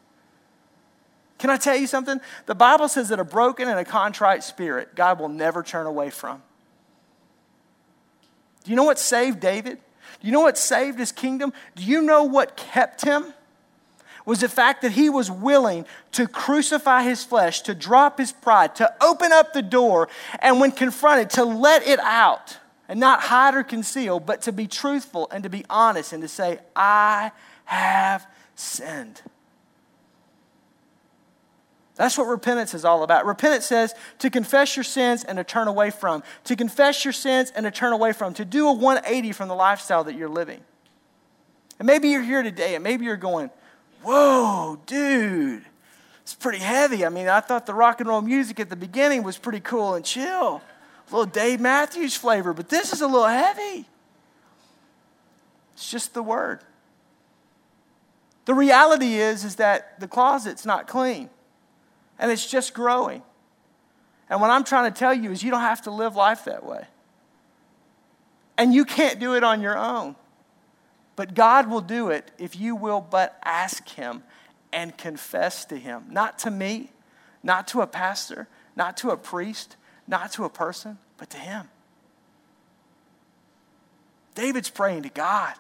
Can 1.37 1.51
I 1.51 1.59
tell 1.59 1.77
you 1.77 1.87
something? 1.87 2.19
The 2.47 2.55
Bible 2.55 2.89
says 2.89 3.11
that 3.11 3.21
a 3.21 3.25
broken 3.25 3.69
and 3.69 3.79
a 3.79 3.85
contrite 3.85 4.45
spirit, 4.45 4.95
God 4.95 5.21
will 5.21 5.29
never 5.29 5.63
turn 5.63 5.85
away 5.85 6.09
from. 6.09 6.43
Do 8.65 8.71
you 8.71 8.77
know 8.77 8.85
what 8.85 8.99
saved 8.99 9.41
David? 9.41 9.79
Do 10.21 10.27
you 10.27 10.33
know 10.33 10.41
what 10.41 10.59
saved 10.59 10.99
his 10.99 11.13
kingdom? 11.13 11.53
Do 11.75 11.83
you 11.83 12.03
know 12.03 12.25
what 12.25 12.57
kept 12.57 13.05
him? 13.05 13.33
Was 14.25 14.41
the 14.41 14.49
fact 14.49 14.83
that 14.83 14.93
he 14.93 15.09
was 15.09 15.31
willing 15.31 15.87
to 16.13 16.27
crucify 16.27 17.05
his 17.05 17.23
flesh, 17.23 17.61
to 17.63 17.75
drop 17.75 18.19
his 18.19 18.33
pride, 18.33 18.75
to 18.77 18.93
open 19.01 19.33
up 19.33 19.53
the 19.53 19.63
door, 19.63 20.09
and 20.41 20.61
when 20.61 20.73
confronted, 20.73 21.31
to 21.31 21.45
let 21.45 21.87
it 21.87 22.01
out 22.01 22.59
and 22.89 22.99
not 22.99 23.21
hide 23.21 23.55
or 23.55 23.63
conceal, 23.63 24.19
but 24.19 24.43
to 24.43 24.53
be 24.53 24.67
truthful 24.67 25.29
and 25.31 25.45
to 25.45 25.51
be 25.51 25.65
honest 25.71 26.13
and 26.13 26.23
to 26.23 26.29
say, 26.29 26.59
I 26.75 27.31
have 27.67 28.27
sinned. 28.57 29.23
That's 31.97 32.19
what 32.19 32.27
repentance 32.27 32.75
is 32.75 32.85
all 32.85 33.03
about. 33.03 33.25
Repentance 33.25 33.65
says 33.65 33.95
to 34.19 34.29
confess 34.29 34.77
your 34.77 34.85
sins 34.85 35.25
and 35.25 35.39
to 35.39 35.45
turn 35.45 35.67
away 35.67 35.91
from. 35.91 36.23
To 36.45 36.55
confess 36.55 37.05
your 37.05 37.13
sins 37.13 37.51
and 37.57 37.65
to 37.65 37.71
turn 37.71 37.93
away 37.93 38.13
from. 38.13 38.35
To 38.35 38.45
do 38.45 38.69
a 38.69 38.73
180 38.73 39.33
from 39.33 39.49
the 39.49 39.55
lifestyle 39.55 40.05
that 40.05 40.15
you're 40.15 40.29
living. 40.29 40.61
And 41.79 41.87
maybe 41.87 42.09
you're 42.09 42.23
here 42.23 42.43
today 42.43 42.75
and 42.75 42.85
maybe 42.85 43.07
you're 43.07 43.17
going, 43.17 43.51
whoa, 44.03 44.79
dude, 44.85 45.65
it's 46.21 46.35
pretty 46.35 46.59
heavy. 46.59 47.05
I 47.05 47.09
mean, 47.09 47.29
I 47.29 47.41
thought 47.41 47.65
the 47.65 47.75
rock 47.75 48.01
and 48.01 48.09
roll 48.09 48.21
music 48.21 48.61
at 48.61 48.69
the 48.69 48.77
beginning 48.77 49.23
was 49.23 49.39
pretty 49.39 49.61
cool 49.61 49.95
and 49.95 50.05
chill. 50.05 50.61
A 51.09 51.11
little 51.11 51.27
Dave 51.27 51.61
Matthews 51.61 52.15
flavor, 52.15 52.53
but 52.53 52.69
this 52.69 52.93
is 52.93 53.01
a 53.01 53.07
little 53.07 53.27
heavy. 53.27 53.87
It's 55.75 55.91
just 55.91 56.13
the 56.13 56.23
word. 56.23 56.61
The 58.45 58.55
reality 58.55 59.15
is, 59.15 59.45
is 59.45 59.57
that 59.57 59.99
the 59.99 60.09
closet's 60.09 60.67
not 60.67 60.87
clean 60.87 61.31
and 62.19 62.31
it's 62.31 62.47
just 62.47 62.75
growing. 62.75 63.23
And 64.29 64.41
what 64.41 64.51
I'm 64.51 64.65
trying 64.65 64.93
to 64.93 64.99
tell 64.99 65.15
you 65.15 65.31
is 65.31 65.43
you 65.43 65.51
don't 65.51 65.61
have 65.61 65.83
to 65.83 65.91
live 65.91 66.17
life 66.17 66.45
that 66.47 66.65
way. 66.65 66.87
And 68.59 68.75
you 68.75 68.85
can't 68.85 69.21
do 69.21 69.35
it 69.35 69.45
on 69.45 69.61
your 69.61 69.77
own. 69.77 70.17
But 71.15 71.35
God 71.35 71.69
will 71.69 71.81
do 71.81 72.11
it 72.11 72.31
if 72.39 72.57
you 72.57 72.77
will 72.77 73.01
but 73.01 73.39
ask 73.45 73.89
Him 73.89 74.23
and 74.73 74.97
confess 74.97 75.65
to 75.67 75.77
Him. 75.77 76.05
Not 76.11 76.39
to 76.41 76.51
me, 76.51 76.91
not 77.43 77.69
to 77.69 77.81
a 77.81 77.87
pastor, 77.87 78.49
not 78.75 78.97
to 78.99 79.11
a 79.11 79.17
priest, 79.17 79.77
not 80.07 80.33
to 80.33 80.45
a 80.45 80.51
person, 80.51 80.99
but 81.17 81.31
to 81.31 81.39
Him. 81.39 81.69
David's 84.35 84.69
praying 84.69 85.05
to 85.05 85.09
God. 85.09 85.55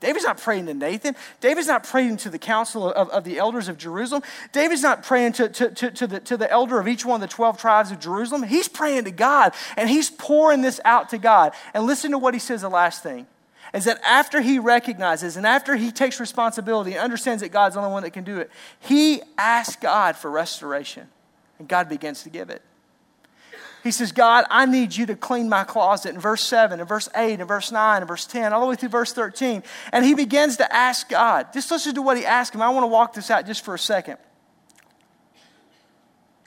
David's 0.00 0.24
not 0.24 0.38
praying 0.38 0.66
to 0.66 0.74
Nathan. 0.74 1.16
David's 1.40 1.68
not 1.68 1.84
praying 1.84 2.18
to 2.18 2.30
the 2.30 2.38
council 2.38 2.92
of, 2.92 3.08
of 3.08 3.24
the 3.24 3.38
elders 3.38 3.68
of 3.68 3.78
Jerusalem. 3.78 4.22
David's 4.52 4.82
not 4.82 5.02
praying 5.02 5.32
to, 5.34 5.48
to, 5.48 5.70
to, 5.70 5.90
to, 5.90 6.06
the, 6.06 6.20
to 6.20 6.36
the 6.36 6.50
elder 6.50 6.78
of 6.78 6.86
each 6.86 7.04
one 7.04 7.22
of 7.22 7.28
the 7.28 7.34
12 7.34 7.58
tribes 7.58 7.90
of 7.90 7.98
Jerusalem. 7.98 8.42
He's 8.42 8.68
praying 8.68 9.04
to 9.04 9.10
God 9.10 9.54
and 9.76 9.88
he's 9.88 10.10
pouring 10.10 10.60
this 10.60 10.80
out 10.84 11.08
to 11.10 11.18
God. 11.18 11.52
And 11.72 11.86
listen 11.86 12.10
to 12.10 12.18
what 12.18 12.34
he 12.34 12.40
says 12.40 12.60
the 12.60 12.68
last 12.68 13.02
thing 13.02 13.26
is 13.72 13.84
that 13.84 14.00
after 14.04 14.40
he 14.40 14.58
recognizes 14.58 15.36
and 15.36 15.46
after 15.46 15.74
he 15.76 15.90
takes 15.90 16.20
responsibility 16.20 16.92
and 16.92 17.00
understands 17.00 17.42
that 17.42 17.50
God's 17.50 17.74
the 17.74 17.80
only 17.80 17.92
one 17.92 18.02
that 18.02 18.12
can 18.12 18.24
do 18.24 18.38
it, 18.38 18.50
he 18.80 19.22
asks 19.38 19.76
God 19.76 20.16
for 20.16 20.30
restoration. 20.30 21.08
And 21.58 21.66
God 21.68 21.88
begins 21.88 22.22
to 22.24 22.30
give 22.30 22.50
it. 22.50 22.62
He 23.86 23.92
says, 23.92 24.10
God, 24.10 24.46
I 24.50 24.66
need 24.66 24.96
you 24.96 25.06
to 25.06 25.14
clean 25.14 25.48
my 25.48 25.62
closet 25.62 26.12
in 26.12 26.20
verse 26.20 26.42
7, 26.42 26.80
in 26.80 26.86
verse 26.86 27.08
8, 27.14 27.38
in 27.38 27.46
verse 27.46 27.70
9, 27.70 28.02
in 28.02 28.08
verse 28.08 28.26
10, 28.26 28.52
all 28.52 28.62
the 28.62 28.66
way 28.66 28.74
through 28.74 28.88
verse 28.88 29.12
13. 29.12 29.62
And 29.92 30.04
he 30.04 30.14
begins 30.14 30.56
to 30.56 30.74
ask 30.74 31.08
God. 31.08 31.52
Just 31.52 31.70
listen 31.70 31.94
to 31.94 32.02
what 32.02 32.16
he 32.16 32.26
asked 32.26 32.52
him. 32.52 32.62
I 32.62 32.68
want 32.70 32.82
to 32.82 32.88
walk 32.88 33.14
this 33.14 33.30
out 33.30 33.46
just 33.46 33.64
for 33.64 33.74
a 33.74 33.78
second. 33.78 34.16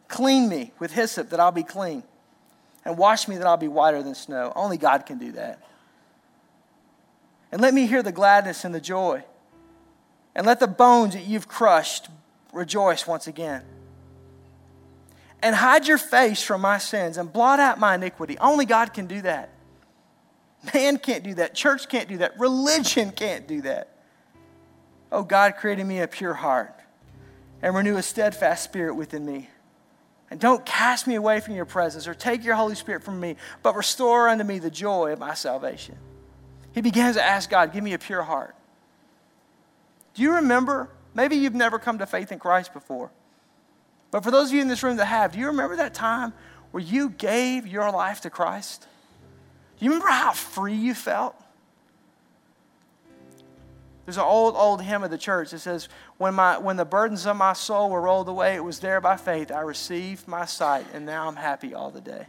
Clean 0.10 0.49
me 0.49 0.73
with 0.80 0.91
hyssop 0.91 1.30
that 1.30 1.39
I'll 1.39 1.54
be 1.54 1.63
clean, 1.63 2.04
and 2.84 2.97
wash 2.97 3.30
me 3.30 3.38
that 3.38 3.47
I'll 3.47 3.56
be 3.56 3.69
whiter 3.69 4.04
than 4.04 4.15
snow. 4.15 4.52
Only 4.54 4.75
God 4.75 5.06
can 5.06 5.17
do 5.17 5.32
that. 5.32 5.63
And 7.54 7.62
let 7.62 7.73
me 7.73 7.88
hear 7.88 8.04
the 8.04 8.12
gladness 8.12 8.65
and 8.65 8.75
the 8.75 8.82
joy. 8.82 9.23
And 10.36 10.45
let 10.45 10.60
the 10.60 10.67
bones 10.67 11.13
that 11.13 11.25
you've 11.25 11.47
crushed 11.47 12.10
rejoice 12.52 13.08
once 13.08 13.28
again 13.28 13.63
and 15.41 15.56
hide 15.56 15.88
your 15.88 15.97
face 15.97 16.41
from 16.41 16.62
my 16.62 16.78
sins 16.78 17.17
and 17.17 17.32
blot 17.32 17.60
out 17.60 17.80
my 17.80 17.95
iniquity. 17.95 18.38
Only 18.39 18.65
God 18.65 18.93
can 18.93 19.08
do 19.08 19.21
that. 19.21 19.49
Man 20.73 20.97
can't 20.97 21.23
do 21.23 21.36
that. 21.36 21.56
Church 21.56 21.88
can't 21.88 22.10
do 22.10 22.17
that. 22.17 22.38
Religion 22.39 23.12
can't 23.12 23.47
do 23.47 23.62
that. 23.62 23.95
Oh, 25.12 25.23
God, 25.23 25.56
created 25.56 25.86
me 25.86 25.99
a 25.99 26.08
pure 26.08 26.34
heart 26.34 26.75
and 27.62 27.75
renew 27.75 27.97
a 27.97 28.04
steadfast 28.04 28.63
spirit 28.63 28.95
within 28.95 29.25
me. 29.25 29.49
And 30.30 30.39
don't 30.39 30.65
cast 30.65 31.08
me 31.08 31.15
away 31.15 31.39
from 31.39 31.56
your 31.56 31.65
presence 31.65 32.08
or 32.08 32.13
take 32.13 32.43
your 32.43 32.56
Holy 32.56 32.75
Spirit 32.75 33.04
from 33.04 33.19
me, 33.19 33.36
but 33.63 33.75
restore 33.75 34.28
unto 34.30 34.43
me 34.43 34.60
the 34.60 34.69
joy 34.69 35.12
of 35.12 35.19
my 35.19 35.34
salvation. 35.34 35.97
He 36.73 36.82
begins 36.82 37.15
to 37.15 37.23
ask 37.23 37.49
God, 37.49 37.73
Give 37.73 37.84
me 37.84 37.93
a 37.93 37.99
pure 37.99 38.21
heart. 38.21 38.56
Do 40.13 40.21
you 40.21 40.36
remember? 40.36 40.89
Maybe 41.15 41.38
you've 41.38 41.56
never 41.56 41.80
come 41.80 41.97
to 41.97 42.06
faith 42.06 42.32
in 42.32 42.38
Christ 42.38 42.73
before. 42.73 43.10
But 44.12 44.24
for 44.24 44.32
those 44.32 44.50
of 44.50 44.56
you 44.56 44.62
in 44.62 44.67
this 44.67 44.84
room 44.84 44.98
that 44.98 45.06
have, 45.06 45.34
do 45.34 45.39
you 45.39 45.48
remember 45.48 45.76
that 45.76 45.93
time 45.93 46.34
where 46.72 46.84
you 46.84 47.10
gave 47.10 47.67
your 47.67 47.91
life 47.91 48.22
to 48.22 48.30
Christ? 48.30 48.88
Do 49.78 49.86
you 49.86 49.91
remember 49.91 50.12
how 50.12 50.32
free 50.34 50.76
you 50.76 50.93
felt? 50.93 51.36
There's 54.06 54.17
an 54.17 54.24
old, 54.24 54.56
old 54.56 54.82
hymn 54.82 55.04
of 55.04 55.12
the 55.12 55.19
church 55.19 55.52
that 55.52 55.60
says, 55.60 55.88
when, 56.17 56.34
my, 56.34 56.58
when 56.58 56.78
the 56.78 56.86
burdens 56.86 57.28
of 57.28 57.38
my 57.38 57.54
soul 57.54 57.91
were 57.91 58.02
rolled 58.02 58.28
away, 58.28 58.56
it 58.56 58.63
was 58.63 58.80
there 58.80 59.00
by 59.00 59.17
faith 59.17 59.52
I 59.52 59.62
received 59.62 60.28
my 60.28 60.45
sight, 60.45 60.88
and 60.95 61.06
now 61.06 61.28
I'm 61.28 61.36
happy 61.36 61.76
all 61.76 61.91
the 61.91 62.02
day. 62.02 62.26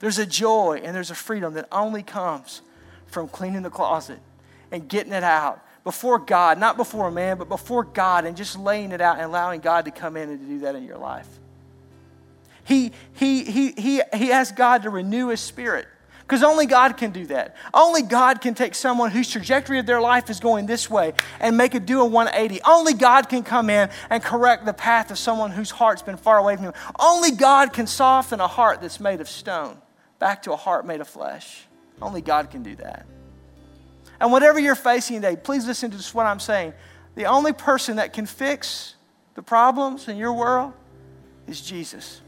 There's 0.00 0.18
a 0.18 0.26
joy 0.26 0.80
and 0.82 0.96
there's 0.96 1.10
a 1.10 1.14
freedom 1.14 1.54
that 1.54 1.68
only 1.70 2.02
comes 2.02 2.62
from 3.06 3.28
cleaning 3.28 3.62
the 3.62 3.70
closet 3.70 4.18
and 4.72 4.88
getting 4.88 5.12
it 5.12 5.22
out 5.22 5.64
before 5.90 6.20
God, 6.20 6.56
not 6.56 6.76
before 6.76 7.08
a 7.08 7.10
man, 7.10 7.36
but 7.36 7.48
before 7.48 7.82
God, 7.82 8.24
and 8.24 8.36
just 8.36 8.56
laying 8.56 8.92
it 8.92 9.00
out 9.00 9.16
and 9.16 9.24
allowing 9.24 9.60
God 9.60 9.86
to 9.86 9.90
come 9.90 10.16
in 10.16 10.28
and 10.28 10.38
to 10.38 10.46
do 10.46 10.58
that 10.60 10.76
in 10.76 10.84
your 10.84 10.98
life. 10.98 11.26
He, 12.62 12.92
he, 13.14 13.42
he, 13.42 13.72
he, 13.72 14.00
he 14.14 14.30
asked 14.30 14.54
God 14.54 14.84
to 14.84 14.90
renew 14.90 15.30
his 15.30 15.40
spirit 15.40 15.88
because 16.20 16.44
only 16.44 16.66
God 16.66 16.96
can 16.96 17.10
do 17.10 17.26
that. 17.26 17.56
Only 17.74 18.02
God 18.02 18.40
can 18.40 18.54
take 18.54 18.76
someone 18.76 19.10
whose 19.10 19.28
trajectory 19.28 19.80
of 19.80 19.86
their 19.86 20.00
life 20.00 20.30
is 20.30 20.38
going 20.38 20.66
this 20.66 20.88
way 20.88 21.12
and 21.40 21.56
make 21.56 21.74
it 21.74 21.86
do 21.86 22.02
a 22.02 22.04
180. 22.04 22.62
Only 22.62 22.94
God 22.94 23.28
can 23.28 23.42
come 23.42 23.68
in 23.68 23.90
and 24.10 24.22
correct 24.22 24.66
the 24.66 24.72
path 24.72 25.10
of 25.10 25.18
someone 25.18 25.50
whose 25.50 25.72
heart's 25.72 26.02
been 26.02 26.18
far 26.18 26.38
away 26.38 26.54
from 26.54 26.66
Him. 26.66 26.74
Only 27.00 27.32
God 27.32 27.72
can 27.72 27.88
soften 27.88 28.38
a 28.38 28.46
heart 28.46 28.80
that's 28.80 29.00
made 29.00 29.20
of 29.20 29.28
stone 29.28 29.76
back 30.20 30.44
to 30.44 30.52
a 30.52 30.56
heart 30.56 30.86
made 30.86 31.00
of 31.00 31.08
flesh. 31.08 31.64
Only 32.00 32.20
God 32.20 32.48
can 32.48 32.62
do 32.62 32.76
that. 32.76 33.06
And 34.20 34.30
whatever 34.30 34.58
you're 34.58 34.74
facing 34.74 35.16
today, 35.20 35.36
please 35.36 35.66
listen 35.66 35.90
to 35.90 35.96
just 35.96 36.14
what 36.14 36.26
I'm 36.26 36.40
saying. 36.40 36.74
The 37.14 37.24
only 37.24 37.52
person 37.52 37.96
that 37.96 38.12
can 38.12 38.26
fix 38.26 38.94
the 39.34 39.42
problems 39.42 40.08
in 40.08 40.16
your 40.16 40.32
world 40.32 40.72
is 41.46 41.60
Jesus. 41.60 42.20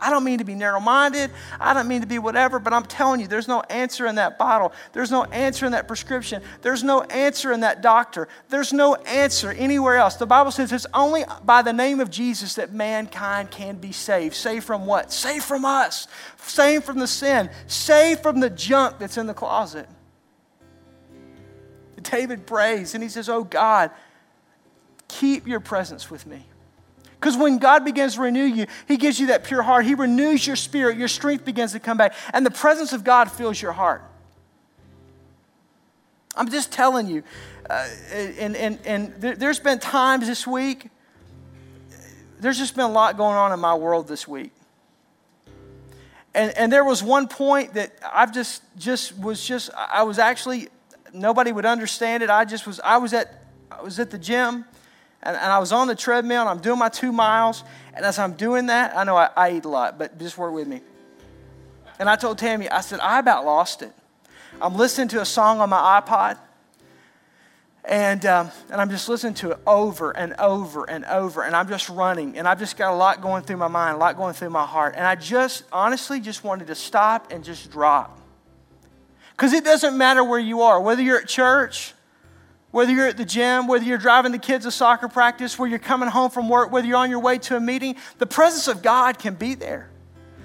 I 0.00 0.10
don't 0.10 0.24
mean 0.24 0.38
to 0.38 0.44
be 0.44 0.54
narrow 0.54 0.80
minded. 0.80 1.30
I 1.58 1.74
don't 1.74 1.88
mean 1.88 2.02
to 2.02 2.06
be 2.06 2.18
whatever, 2.18 2.58
but 2.58 2.72
I'm 2.72 2.84
telling 2.84 3.20
you, 3.20 3.26
there's 3.26 3.48
no 3.48 3.62
answer 3.62 4.06
in 4.06 4.14
that 4.14 4.38
bottle. 4.38 4.72
There's 4.92 5.10
no 5.10 5.24
answer 5.24 5.66
in 5.66 5.72
that 5.72 5.88
prescription. 5.88 6.42
There's 6.62 6.84
no 6.84 7.02
answer 7.02 7.52
in 7.52 7.60
that 7.60 7.82
doctor. 7.82 8.28
There's 8.48 8.72
no 8.72 8.94
answer 8.94 9.50
anywhere 9.50 9.96
else. 9.96 10.16
The 10.16 10.26
Bible 10.26 10.50
says 10.50 10.72
it's 10.72 10.86
only 10.94 11.24
by 11.44 11.62
the 11.62 11.72
name 11.72 12.00
of 12.00 12.10
Jesus 12.10 12.54
that 12.54 12.72
mankind 12.72 13.50
can 13.50 13.76
be 13.76 13.92
saved. 13.92 14.34
Saved 14.34 14.64
from 14.64 14.86
what? 14.86 15.12
Saved 15.12 15.44
from 15.44 15.64
us. 15.64 16.06
Saved 16.36 16.84
from 16.84 16.98
the 16.98 17.08
sin. 17.08 17.50
Saved 17.66 18.22
from 18.22 18.40
the 18.40 18.50
junk 18.50 18.98
that's 18.98 19.18
in 19.18 19.26
the 19.26 19.34
closet. 19.34 19.88
David 22.10 22.46
prays 22.46 22.94
and 22.94 23.02
he 23.02 23.08
says, 23.08 23.28
Oh 23.28 23.44
God, 23.44 23.90
keep 25.08 25.46
your 25.46 25.60
presence 25.60 26.10
with 26.10 26.26
me. 26.26 26.44
Because 27.18 27.36
when 27.36 27.58
God 27.58 27.84
begins 27.84 28.14
to 28.14 28.20
renew 28.20 28.44
you, 28.44 28.66
He 28.86 28.96
gives 28.96 29.18
you 29.18 29.28
that 29.28 29.44
pure 29.44 29.62
heart. 29.62 29.84
He 29.84 29.94
renews 29.94 30.46
your 30.46 30.56
spirit. 30.56 30.96
Your 30.96 31.08
strength 31.08 31.44
begins 31.44 31.72
to 31.72 31.80
come 31.80 31.96
back. 31.96 32.14
And 32.32 32.46
the 32.46 32.50
presence 32.50 32.92
of 32.92 33.02
God 33.02 33.30
fills 33.30 33.60
your 33.60 33.72
heart. 33.72 34.02
I'm 36.36 36.48
just 36.48 36.70
telling 36.70 37.08
you. 37.08 37.24
Uh, 37.68 37.88
and 38.38 38.56
and, 38.56 38.78
and 38.86 39.14
there's 39.20 39.58
been 39.58 39.80
times 39.80 40.28
this 40.28 40.46
week, 40.46 40.88
there's 42.38 42.58
just 42.58 42.76
been 42.76 42.84
a 42.84 42.90
lot 42.90 43.16
going 43.16 43.36
on 43.36 43.52
in 43.52 43.58
my 43.58 43.74
world 43.74 44.06
this 44.06 44.28
week. 44.28 44.52
And, 46.34 46.56
and 46.56 46.72
there 46.72 46.84
was 46.84 47.02
one 47.02 47.26
point 47.26 47.74
that 47.74 47.98
I've 48.12 48.32
just, 48.32 48.62
just 48.76 49.18
was 49.18 49.44
just, 49.44 49.70
I 49.74 50.04
was 50.04 50.20
actually 50.20 50.68
nobody 51.12 51.52
would 51.52 51.66
understand 51.66 52.22
it. 52.22 52.30
I 52.30 52.44
just 52.44 52.66
was, 52.66 52.80
I 52.80 52.98
was 52.98 53.12
at, 53.12 53.44
I 53.70 53.82
was 53.82 53.98
at 53.98 54.10
the 54.10 54.18
gym 54.18 54.64
and, 55.22 55.36
and 55.36 55.52
I 55.52 55.58
was 55.58 55.72
on 55.72 55.88
the 55.88 55.94
treadmill 55.94 56.42
and 56.42 56.50
I'm 56.50 56.60
doing 56.60 56.78
my 56.78 56.88
two 56.88 57.12
miles. 57.12 57.64
And 57.94 58.04
as 58.04 58.18
I'm 58.18 58.34
doing 58.34 58.66
that, 58.66 58.96
I 58.96 59.04
know 59.04 59.16
I, 59.16 59.30
I 59.36 59.52
eat 59.52 59.64
a 59.64 59.68
lot, 59.68 59.98
but 59.98 60.18
just 60.18 60.38
work 60.38 60.52
with 60.52 60.68
me. 60.68 60.80
And 61.98 62.08
I 62.08 62.16
told 62.16 62.38
Tammy, 62.38 62.68
I 62.68 62.80
said, 62.80 63.00
I 63.00 63.18
about 63.18 63.44
lost 63.44 63.82
it. 63.82 63.92
I'm 64.60 64.76
listening 64.76 65.08
to 65.08 65.20
a 65.20 65.24
song 65.24 65.60
on 65.60 65.70
my 65.70 66.00
iPod. 66.00 66.38
And, 67.84 68.24
um, 68.26 68.50
and 68.70 68.80
I'm 68.80 68.90
just 68.90 69.08
listening 69.08 69.34
to 69.34 69.52
it 69.52 69.58
over 69.66 70.10
and 70.10 70.34
over 70.38 70.88
and 70.88 71.04
over. 71.06 71.42
And 71.42 71.56
I'm 71.56 71.68
just 71.68 71.88
running. 71.88 72.36
And 72.36 72.46
I've 72.46 72.58
just 72.58 72.76
got 72.76 72.92
a 72.92 72.96
lot 72.96 73.22
going 73.22 73.42
through 73.42 73.56
my 73.56 73.68
mind, 73.68 73.96
a 73.96 73.98
lot 73.98 74.16
going 74.16 74.34
through 74.34 74.50
my 74.50 74.66
heart. 74.66 74.94
And 74.96 75.06
I 75.06 75.14
just 75.14 75.64
honestly 75.72 76.20
just 76.20 76.44
wanted 76.44 76.66
to 76.66 76.74
stop 76.74 77.32
and 77.32 77.42
just 77.42 77.70
drop. 77.70 78.17
Because 79.38 79.52
it 79.52 79.62
doesn't 79.62 79.96
matter 79.96 80.24
where 80.24 80.40
you 80.40 80.62
are, 80.62 80.80
whether 80.80 81.00
you're 81.00 81.20
at 81.20 81.28
church, 81.28 81.94
whether 82.72 82.90
you're 82.90 83.06
at 83.06 83.16
the 83.16 83.24
gym, 83.24 83.68
whether 83.68 83.84
you're 83.84 83.96
driving 83.96 84.32
the 84.32 84.38
kids 84.38 84.64
to 84.64 84.72
soccer 84.72 85.06
practice, 85.06 85.56
whether 85.56 85.70
you're 85.70 85.78
coming 85.78 86.08
home 86.08 86.32
from 86.32 86.48
work, 86.48 86.72
whether 86.72 86.88
you're 86.88 86.96
on 86.96 87.08
your 87.08 87.20
way 87.20 87.38
to 87.38 87.56
a 87.56 87.60
meeting, 87.60 87.94
the 88.18 88.26
presence 88.26 88.66
of 88.66 88.82
God 88.82 89.16
can 89.20 89.36
be 89.36 89.54
there. 89.54 89.90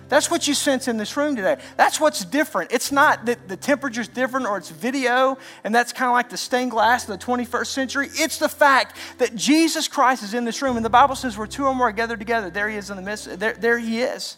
That's 0.10 0.30
what 0.30 0.48
you 0.48 0.54
sense 0.54 0.88
in 0.88 0.98
this 0.98 1.18
room 1.18 1.36
today. 1.36 1.58
That's 1.76 2.00
what's 2.00 2.24
different. 2.24 2.72
It's 2.72 2.92
not 2.92 3.26
that 3.26 3.48
the 3.48 3.58
temperature's 3.58 4.08
different 4.08 4.46
or 4.46 4.60
it's 4.60 4.70
video 4.70 5.40
and 5.64 5.74
that's 5.74 5.92
kind 5.92 6.08
of 6.08 6.14
like 6.14 6.30
the 6.30 6.38
stained 6.38 6.70
glass 6.70 7.10
of 7.10 7.20
the 7.20 7.26
21st 7.26 7.66
century. 7.66 8.10
It's 8.14 8.38
the 8.38 8.50
fact 8.50 8.96
that 9.18 9.36
Jesus 9.36 9.88
Christ 9.88 10.22
is 10.22 10.36
in 10.36 10.46
this 10.46 10.62
room. 10.62 10.76
And 10.76 10.86
the 10.86 10.92
Bible 10.92 11.16
says 11.16 11.36
where 11.36 11.48
two 11.48 11.66
or 11.66 11.74
more 11.74 11.88
are 11.88 11.92
gathered 11.92 12.20
together, 12.20 12.52
there 12.52 12.70
he 12.70 12.78
is 12.78 12.92
in 12.92 12.98
the 12.98 13.02
midst. 13.02 13.40
There, 13.40 13.54
there 13.54 13.80
he 13.80 14.02
is. 14.02 14.38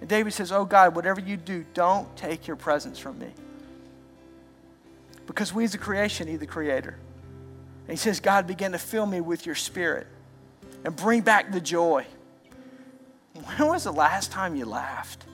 And 0.00 0.08
David 0.08 0.32
says, 0.32 0.52
Oh 0.52 0.64
God, 0.64 0.94
whatever 0.96 1.20
you 1.20 1.36
do, 1.36 1.64
don't 1.74 2.14
take 2.16 2.46
your 2.46 2.56
presence 2.56 2.98
from 2.98 3.18
me. 3.18 3.28
Because 5.26 5.52
we 5.52 5.64
as 5.64 5.74
a 5.74 5.78
creation 5.78 6.28
need 6.28 6.40
the 6.40 6.46
Creator. 6.46 6.96
And 7.86 7.90
he 7.90 7.96
says, 7.96 8.20
God, 8.20 8.46
begin 8.46 8.72
to 8.72 8.78
fill 8.78 9.06
me 9.06 9.20
with 9.20 9.46
your 9.46 9.54
spirit 9.54 10.06
and 10.84 10.94
bring 10.96 11.20
back 11.20 11.52
the 11.52 11.60
joy. 11.60 12.06
When 13.34 13.68
was 13.68 13.84
the 13.84 13.92
last 13.92 14.32
time 14.32 14.56
you 14.56 14.64
laughed? 14.64 15.24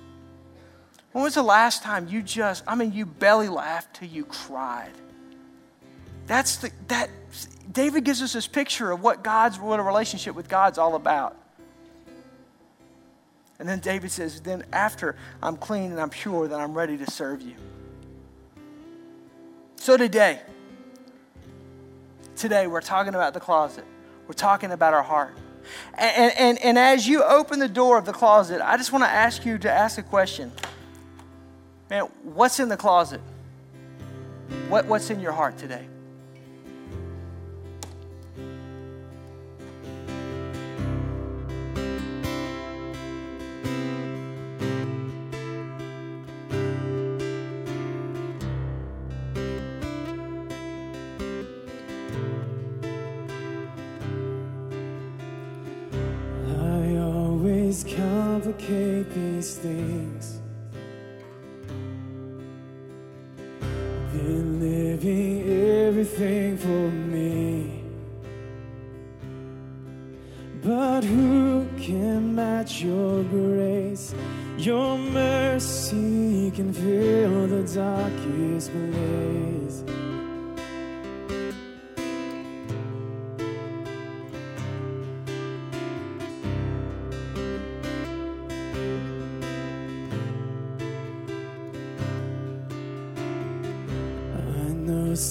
When 1.12 1.24
was 1.24 1.34
the 1.34 1.42
last 1.42 1.82
time 1.82 2.08
you 2.08 2.22
just, 2.22 2.62
I 2.66 2.74
mean, 2.74 2.92
you 2.92 3.06
belly 3.06 3.48
laughed 3.48 3.96
till 3.96 4.08
you 4.08 4.24
cried? 4.24 4.92
That's 6.26 6.56
the, 6.56 6.70
that, 6.88 7.08
David 7.70 8.04
gives 8.04 8.22
us 8.22 8.32
this 8.32 8.46
picture 8.46 8.90
of 8.90 9.02
what 9.02 9.22
God's, 9.22 9.58
what 9.58 9.80
a 9.80 9.82
relationship 9.82 10.34
with 10.34 10.48
God's 10.48 10.78
all 10.78 10.94
about. 10.94 11.36
And 13.58 13.68
then 13.68 13.80
David 13.80 14.10
says, 14.10 14.40
Then 14.40 14.64
after 14.72 15.16
I'm 15.42 15.56
clean 15.56 15.90
and 15.90 16.00
I'm 16.00 16.10
pure, 16.10 16.48
then 16.48 16.60
I'm 16.60 16.74
ready 16.74 16.96
to 16.98 17.10
serve 17.10 17.42
you. 17.42 17.54
So 19.76 19.96
today, 19.96 20.40
today 22.36 22.66
we're 22.66 22.80
talking 22.80 23.14
about 23.14 23.34
the 23.34 23.40
closet, 23.40 23.84
we're 24.26 24.34
talking 24.34 24.72
about 24.72 24.94
our 24.94 25.02
heart. 25.02 25.36
And, 25.94 26.32
and, 26.38 26.58
and 26.62 26.78
as 26.78 27.08
you 27.08 27.24
open 27.24 27.58
the 27.58 27.68
door 27.68 27.98
of 27.98 28.04
the 28.04 28.12
closet, 28.12 28.60
I 28.62 28.76
just 28.76 28.92
want 28.92 29.04
to 29.04 29.08
ask 29.10 29.44
you 29.44 29.58
to 29.58 29.70
ask 29.70 29.98
a 29.98 30.02
question. 30.02 30.52
Man, 31.90 32.04
what's 32.22 32.60
in 32.60 32.68
the 32.68 32.76
closet? 32.76 33.20
What, 34.68 34.86
what's 34.86 35.10
in 35.10 35.20
your 35.20 35.32
heart 35.32 35.58
today? 35.58 35.88
these 59.46 59.58
things. 59.58 60.15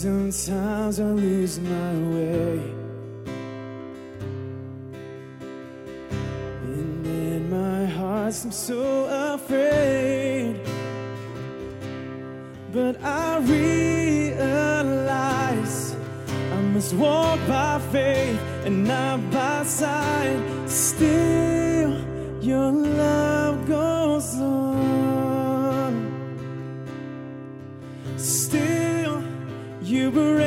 Sometimes 0.06 1.00
I 1.00 1.04
lose 1.06 1.60
my 1.60 1.94
way. 2.14 2.62
And 6.62 7.08
in 7.08 7.50
my 7.50 7.88
heart 7.88 8.36
I'm 8.44 8.52
so 8.52 9.06
afraid. 9.34 10.62
But 12.72 13.02
I 13.02 13.40
realize 13.40 14.76
I 16.30 16.62
must 16.62 16.94
walk 16.94 17.40
by 17.48 17.80
faith 17.92 18.40
and 18.64 18.84
not 18.88 19.32
by 19.32 19.64
sight. 19.64 20.40
Still 20.68 21.55
never 30.16 30.45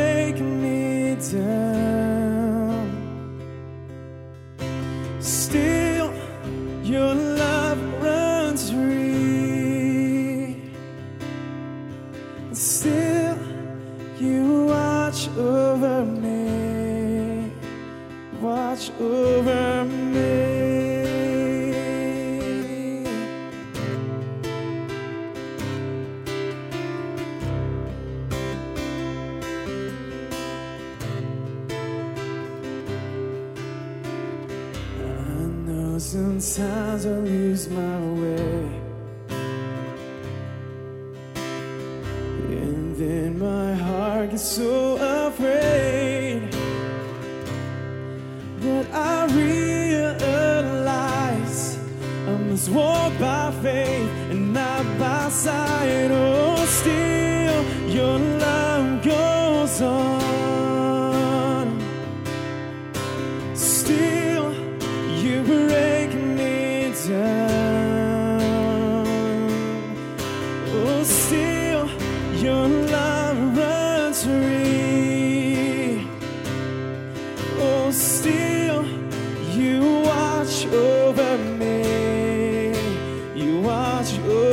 Sometimes 36.10 37.04
I 37.04 37.10
lose 37.10 37.68
my 37.68 38.00
way, 38.00 38.70
and 42.48 42.96
then 42.96 43.38
my 43.38 43.74
heart 43.74 44.30
gets 44.30 44.42
so. 44.42 45.07
without 83.98 84.24
you. 84.24 84.47